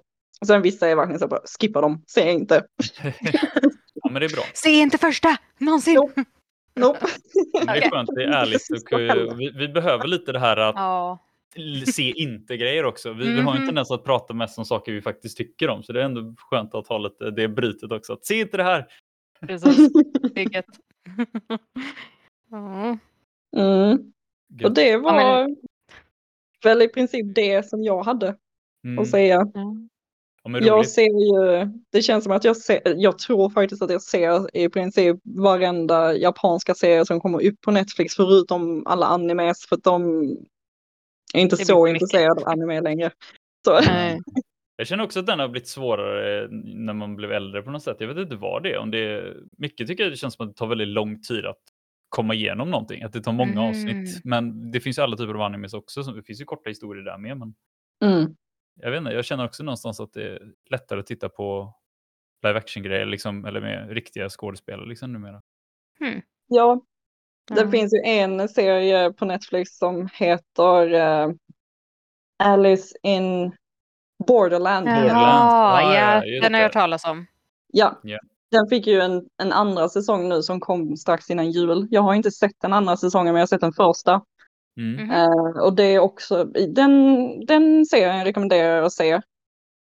[0.48, 2.66] Sen vissa är verkligen så bara, skippa dem, se inte.
[3.94, 4.44] ja, men det är bra.
[4.54, 5.96] Se inte första någonsin!
[5.96, 6.24] Nope.
[6.80, 7.00] Nope.
[7.54, 9.32] Men Det är skönt, det är ärligt.
[9.32, 11.20] Och, vi, vi behöver lite det här att Ja.
[11.94, 13.14] se inte-grejer också.
[13.14, 13.68] Vi, vi har en Mhm.
[13.68, 16.76] tendens att prata mest om saker vi faktiskt tycker om, så det är ändå skönt
[16.76, 18.14] att ha lite det brytet också.
[18.14, 18.86] Att se inte det här!
[19.48, 19.90] Precis.
[20.34, 20.66] Det är gött.
[22.52, 22.98] Ja.
[23.58, 24.12] Mm.
[24.64, 25.48] Och det Ja, var
[26.64, 28.36] väl i princip det som jag hade
[28.86, 29.00] Mm.
[29.00, 29.46] att säga.
[30.46, 34.58] Jag ser ju, det känns som att jag ser, jag tror faktiskt att jag ser
[34.58, 39.84] i princip varenda japanska serie som kommer upp på Netflix förutom alla animes för att
[39.84, 40.22] de
[41.34, 43.12] är inte blir så intresserade av anime längre.
[43.66, 44.20] Så, Nej.
[44.78, 47.98] Jag känner också att den har blivit svårare när man blev äldre på något sätt.
[48.00, 48.78] Jag vet inte vad det är.
[48.78, 51.46] Om det är mycket tycker jag det känns som att det tar väldigt lång tid
[51.46, 51.60] att
[52.10, 53.04] komma igenom någonting.
[53.04, 53.64] Att det tar många Mm.
[53.70, 54.22] avsnitt.
[54.24, 56.04] Men det finns ju alla typer av animes också.
[56.04, 57.38] Så det finns ju korta historier där med.
[57.38, 57.54] Men
[58.04, 58.36] mm.
[58.76, 61.74] Jag vet inte, jag känner också någonstans att det är lättare att titta på
[62.44, 65.42] live action-grejer liksom, eller med riktiga skådespelare liksom numera.
[66.48, 66.82] Ja,
[67.48, 67.72] det Ja.
[67.72, 71.30] finns ju en serie på Netflix som heter eh,
[72.44, 73.56] Alice in
[74.28, 74.86] Borderland.
[74.86, 75.12] Borderlands.
[75.14, 77.26] Jaha, Ja, ja, ja, just den har jag hört talas om.
[77.68, 78.20] Ja, Ja.
[78.52, 81.88] den fick ju en, en andra säsong nu som kom strax innan jul.
[81.92, 84.22] Jag har inte sett den andra säsongen men jag har sett den första.
[84.78, 85.12] Mm.
[85.12, 89.22] Eh, och det är också, den, den serien rekommenderar jag att se.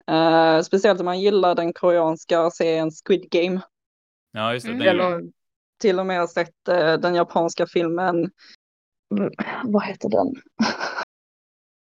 [0.08, 3.62] Eh, speciellt om man gillar den koreanska serien Squid Game.
[4.32, 4.72] Ja, just det.
[4.72, 4.88] Mm.
[4.88, 5.22] Eller
[5.82, 8.32] till och med har sett eh, den japanska filmen,
[9.18, 9.32] Mm,
[9.64, 10.28] vad heter den?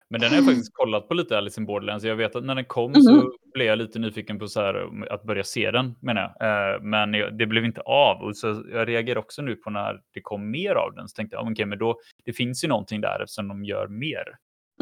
[0.09, 2.05] men den har jag faktiskt kollat på lite, Alice in Borderlands.
[2.05, 3.01] Jag vet att när den kom Mhm.
[3.01, 6.73] så blev jag lite nyfiken på så här, att börja se den, menar jag.
[6.75, 8.21] Eh, men det blev inte av.
[8.23, 11.09] Och så jag reagerar också nu på när det kom mer av den.
[11.09, 14.23] Så tänkte jag, okej, men då, det finns ju någonting där eftersom de gör mer.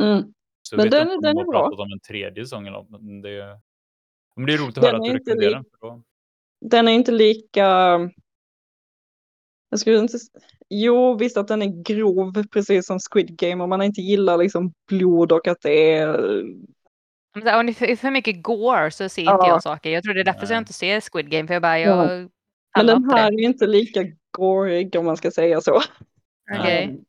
[0.02, 0.24] Mm.
[0.62, 1.66] Så Men den- inte den de är bra.
[1.84, 2.90] om en tredje säsong eller något.
[3.02, 3.60] Men det,
[4.36, 5.66] men det är roligt att Den höra att du rekommenderar den.
[5.82, 6.04] då-
[6.62, 7.66] Den är inte lika,
[9.70, 10.18] jag skulle inte,
[10.70, 14.74] jo visst att den är grov precis som Squid Game om man inte gillar liksom
[14.88, 16.07] blod och att det är,
[17.36, 19.47] Men Om det är för mycket gore så ser inte Ja.
[19.47, 19.89] jag saker.
[19.89, 21.47] Jag tror det är därför jag inte ser Squid Game.
[21.47, 22.11] För jag bara, Ja.
[22.11, 22.30] jag men
[22.74, 23.38] pallar den inte här det.
[23.38, 24.03] är inte lika
[24.38, 25.76] gorig om man ska säga så.
[25.76, 27.03] Um,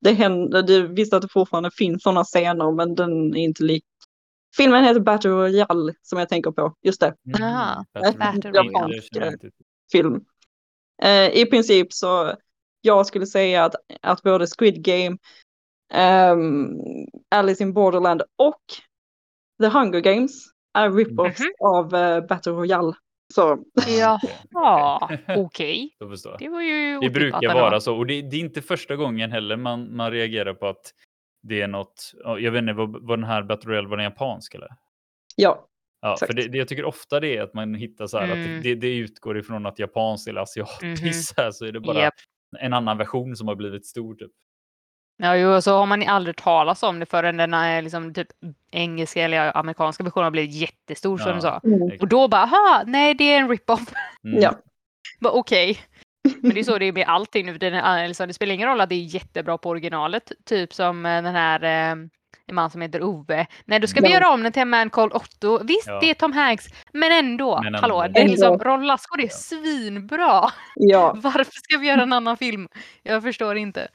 [0.00, 3.84] Det händer, det, visst att det fortfarande finns sådana scener men den är inte lik.
[4.56, 7.14] Filmen heter Battle Royale som jag tänker på, just det,
[8.34, 9.50] inte till.
[9.92, 10.24] film.
[11.02, 12.34] Eh, I princip så,
[12.84, 15.16] jag skulle säga att, att både Squid Game,
[15.92, 16.76] ehm,
[17.34, 18.62] Alice in Borderland och
[19.62, 20.32] The Hunger Games
[20.78, 21.52] är rip-offs Mhm.
[21.60, 22.92] av eh, Battle Royale.
[23.34, 23.58] Så
[23.98, 25.96] Jaha, okej.
[25.98, 26.38] Jag.
[26.38, 27.96] Det var ju Det brukar vara så.
[27.96, 30.92] Och det, det är inte första gången heller man, man reagerar på att
[31.42, 32.12] det är något.
[32.24, 34.68] ja, Jag vet inte, vad, vad den här Battle Royale, var den japansk eller?
[35.36, 35.68] ja,
[36.00, 36.26] Ja, Exakt.
[36.32, 38.56] för det, det jag tycker ofta det är att man hittar så här Mm.
[38.56, 42.14] att det, det utgår ifrån att japanskt eller asiatiskt här så är det bara Japp.
[42.60, 44.14] En annan version som har blivit stor.
[44.14, 44.30] Typ.
[45.16, 48.28] Ja, jo, och så har man aldrig talat om det förrän den är liksom typ
[48.70, 51.34] engelska eller amerikanska versionen har blivit jättestor som Ja.
[51.34, 51.60] du sa.
[51.64, 51.98] mm.
[52.00, 53.92] Och då bara, aha, nej det är en rip-off.
[54.24, 54.40] Mm.
[54.42, 54.54] ja,
[55.24, 55.78] Okej.
[56.42, 57.84] Men det är så det är med allting nu för tiden.
[57.84, 60.32] Ah, Liksom, det spelar ingen roll att det är jättebra på originalet.
[60.44, 61.96] Typ som eh, den här eh,
[62.46, 63.46] en man som heter Ove.
[63.64, 64.14] Nej, då ska vi Ja.
[64.14, 65.64] göra om den till en man called Otto.
[65.64, 66.00] Visst, Ja.
[66.00, 67.56] det är Tom Hanks, men ändå.
[67.62, 67.78] Men ändå.
[67.80, 68.30] Hallå, det är Ändå.
[68.32, 70.50] liksom Ron det är svinbra.
[70.74, 71.12] ja.
[71.16, 72.68] Varför ska vi göra en annan film?
[73.02, 73.88] Jag förstår inte.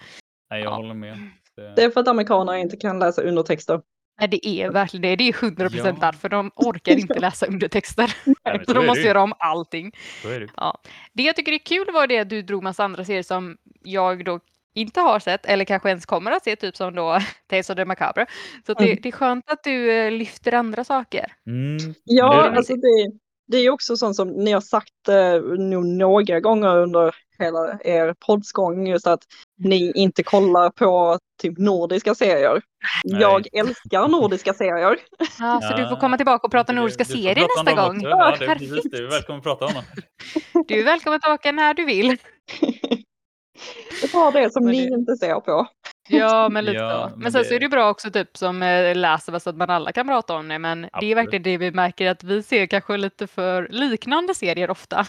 [0.52, 0.76] Nej, jag Ja.
[0.76, 1.18] håller med.
[1.56, 3.82] Det, Det är för att amerikaner inte kan läsa undertexter.
[4.20, 5.16] Nej, det är verkligen det.
[5.16, 6.06] Det är 100 procent Ja.
[6.12, 8.16] därför de orkar inte läsa undertexter.
[8.46, 9.08] Nej, så de det måste ju.
[9.08, 9.92] göra om allting.
[10.22, 10.48] så är det.
[11.14, 14.26] Det jag tycker är kul var det att du drog massa andra serier som jag
[14.26, 14.40] då
[14.76, 17.86] inte har sett eller kanske ens kommer att se, typ som då Tales of the
[17.86, 18.26] Macabre.
[18.66, 18.98] Så det, Mm.
[19.04, 21.32] det är skönt att du eh, lyfter andra saker.
[21.48, 21.94] Mm.
[22.04, 23.12] Ja, alltså det,
[23.48, 28.16] det är också sånt som ni har sagt eh, nog några gånger under hela er
[28.26, 29.24] poddsgång, just att
[29.58, 32.62] ni inte kollar på typ nordiska serier.
[33.04, 33.22] Nej.
[33.22, 34.98] Jag älskar nordiska serier.
[35.40, 37.88] Ja, så du får komma tillbaka och prata Du- nordiska du serier prata om nästa
[37.88, 38.02] gång.
[38.02, 38.98] Ja, det är precis det.
[38.98, 39.84] Du är välkommen att prata om dem.
[40.68, 42.18] Du är välkommen tillbaka när du vill.
[44.02, 45.68] Det var det som ni inte ser på.
[46.12, 47.16] Ja, men lite Ja, så.
[47.16, 49.56] men Men sen så det- är det bra också typ som eh, läser så att
[49.58, 50.60] man alla kan prata om det.
[50.60, 51.18] Men det är Absolut.
[51.18, 55.06] verkligen det vi märker att vi ser kanske lite för liknande serier ofta.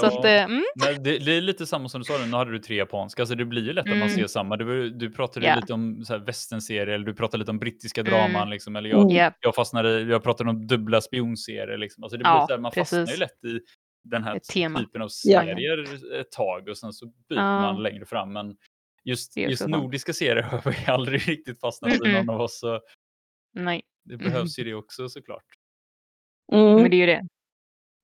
[0.00, 0.28] Så att, Ja.
[0.28, 2.76] eh, mm, Men det, det är lite samma som du sa, nu hade du tre
[2.76, 4.08] japanska, så det blir ju lätt att man Mm.
[4.14, 4.56] ser samma.
[4.56, 5.56] Du, du pratade Ja.
[5.56, 8.12] lite om västernserier, eller du pratade lite om brittiska Mm.
[8.12, 9.16] draman, liksom, eller jag, Mm.
[9.16, 11.78] ja, jag fastnade, jag pratade om dubbla spionserier.
[11.78, 12.04] Liksom.
[12.04, 13.20] Alltså det blir Ja, så här, man fastnar ju precis.
[13.20, 13.60] lätt i
[14.04, 15.40] den här typen av Ja.
[15.42, 17.60] serier ett tag och sen så byter Ja.
[17.60, 18.32] man längre fram.
[18.32, 18.56] Men
[19.04, 22.12] just, just nordiska serier har vi aldrig riktigt fastnat i Mm-mm.
[22.24, 22.58] någon av oss.
[22.60, 22.80] Så
[23.54, 25.44] nej, det behövs ju det också såklart.
[26.52, 26.74] Mm.
[26.82, 27.26] men det är ju det.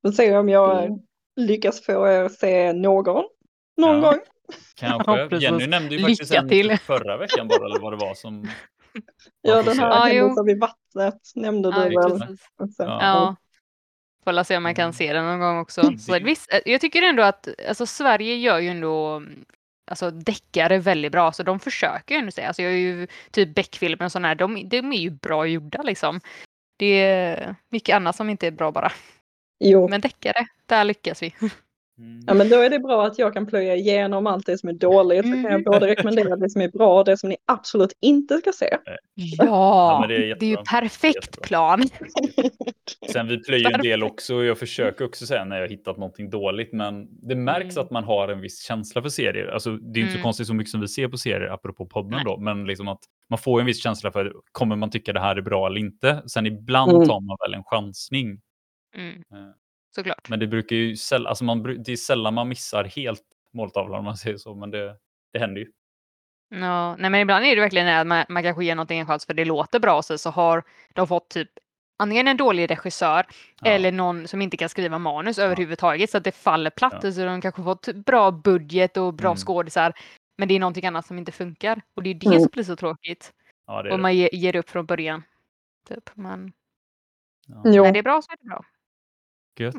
[0.07, 0.99] Får se om jag Mm.
[1.36, 3.24] lyckas få er se någon.
[3.76, 4.01] Någon Ja.
[4.11, 4.20] gång.
[4.76, 5.12] Kanske.
[5.30, 5.38] Ja.
[5.40, 6.78] Jenny nämnde ju Lycka faktiskt en till.
[6.78, 8.49] förra veckan bara, eller vad det var som...
[9.42, 10.14] Ja, den här Ja, jo.
[10.22, 12.36] händelsen vid vattnet nämnde Ja, du väl.
[12.78, 13.36] Ja.
[14.27, 14.93] Får se om man kan Mm.
[14.93, 15.81] se den någon gång också.
[15.81, 15.99] Mm.
[15.99, 19.45] Så visst, eh, jag tycker ändå att alltså, Sverige gör ju ändå mm,
[19.91, 22.47] alltså, deckare väldigt bra, så de försöker ju ändå säga.
[22.47, 25.83] Alltså, jag är ju typ Beck-filmer och sådana här, de, de är ju bra gjorda
[25.83, 26.20] liksom.
[26.79, 28.93] Det är mycket annat som inte är bra bara.
[29.61, 31.35] Jo, Men deckare, där lyckas vi.
[31.99, 32.20] Mm.
[32.26, 34.72] ja, men då är det bra att jag kan plöja igenom allt det som är
[34.72, 35.24] dåligt.
[35.26, 35.62] Så kan jag Mm.
[35.64, 38.76] både rekommendera det som är bra och det som ni absolut inte ska se.
[39.14, 41.47] Ja, men det är det är, ju perfekt Jättebra.
[41.47, 41.82] plan.
[43.12, 46.30] Sen vi plöjer en del också och jag försöker också säga när jag hittat någonting
[46.30, 47.84] dåligt men det märks Mm.
[47.84, 49.47] att man har en viss känsla för serier.
[49.47, 50.22] Alltså det är inte så Mm.
[50.22, 52.22] konstigt så mycket som vi ser på serier apropå podden Nej.
[52.24, 55.36] då men liksom att man får en viss känsla för kommer man tycka det här
[55.36, 56.22] är bra eller inte.
[56.26, 57.09] Sen ibland Mm.
[57.09, 58.40] tar man väl en chansning.
[58.97, 59.22] Mm.
[59.97, 60.28] Såklart.
[60.28, 63.22] Men det brukar ju säll- alltså man, det är sällan man missar helt
[63.55, 64.97] måltavlan om man säger så men det,
[65.32, 65.66] det händer ju.
[66.49, 69.07] Ja, nej men ibland är det verkligen det att man, man kanske ger någonting en
[69.07, 70.62] chans för det låter bra så, så har
[70.94, 71.51] de fått typ
[71.99, 73.26] antingen en dålig regissör
[73.62, 73.70] Ja.
[73.70, 77.01] eller någon som inte kan skriva manus överhuvudtaget så att det faller platt.
[77.03, 77.12] Ja.
[77.12, 79.36] Så de kanske fått bra budget och bra Mm.
[79.36, 79.92] skådisar.
[80.38, 82.40] Men det är någonting annat som inte funkar och det är det Mm.
[82.40, 83.32] som blir så tråkigt.
[83.66, 83.99] Ja, Och det.
[83.99, 85.22] man ger, ger upp från början.
[85.88, 86.11] Typ.
[86.14, 86.53] Men
[87.49, 87.82] Ja.
[87.82, 88.64] När det är bra så är det bra.
[89.61, 89.74] Gött.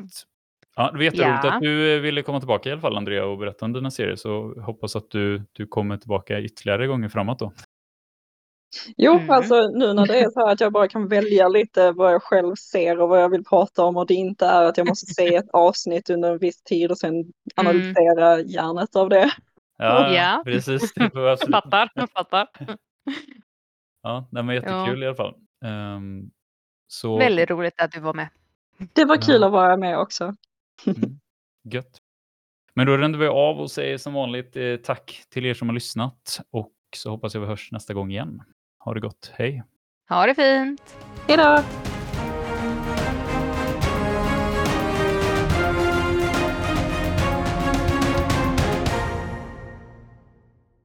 [0.76, 1.54] Ja, det var jätteroligt Ja.
[1.54, 4.16] att du eh, ville komma tillbaka i alla fall Andrea och berätta om dina serier
[4.16, 7.52] så hoppas att du, du kommer tillbaka ytterligare gånger framåt då.
[8.96, 9.30] jo Mm.
[9.30, 12.22] alltså nu när det är så här att jag bara kan välja lite vad jag
[12.22, 15.06] själv ser och vad jag vill prata om och det inte är att jag måste
[15.06, 19.30] se ett avsnitt under en viss tid och sen analysera hjärnet av det.
[19.78, 20.42] Ja, Ja.
[20.44, 20.94] precis.
[20.94, 22.48] Det jag fattar, jag fattar.
[24.02, 25.34] Ja, det var jättekul i alla fall.
[25.64, 26.30] Ehm,
[26.86, 28.28] så Väldigt roligt att du var med.
[28.92, 29.46] Det var kul Ja.
[29.46, 30.34] att vara med också.
[30.86, 31.20] mm,
[31.64, 31.98] gött.
[32.74, 35.74] Men då ränder vi av och säger som vanligt eh, tack till er som har
[35.74, 38.42] lyssnat och så hoppas jag vi hörs nästa gång igen.
[38.78, 39.32] Ha det gott.
[39.34, 39.62] Hej!
[40.08, 40.96] Ha det fint!
[41.28, 41.62] Hej då!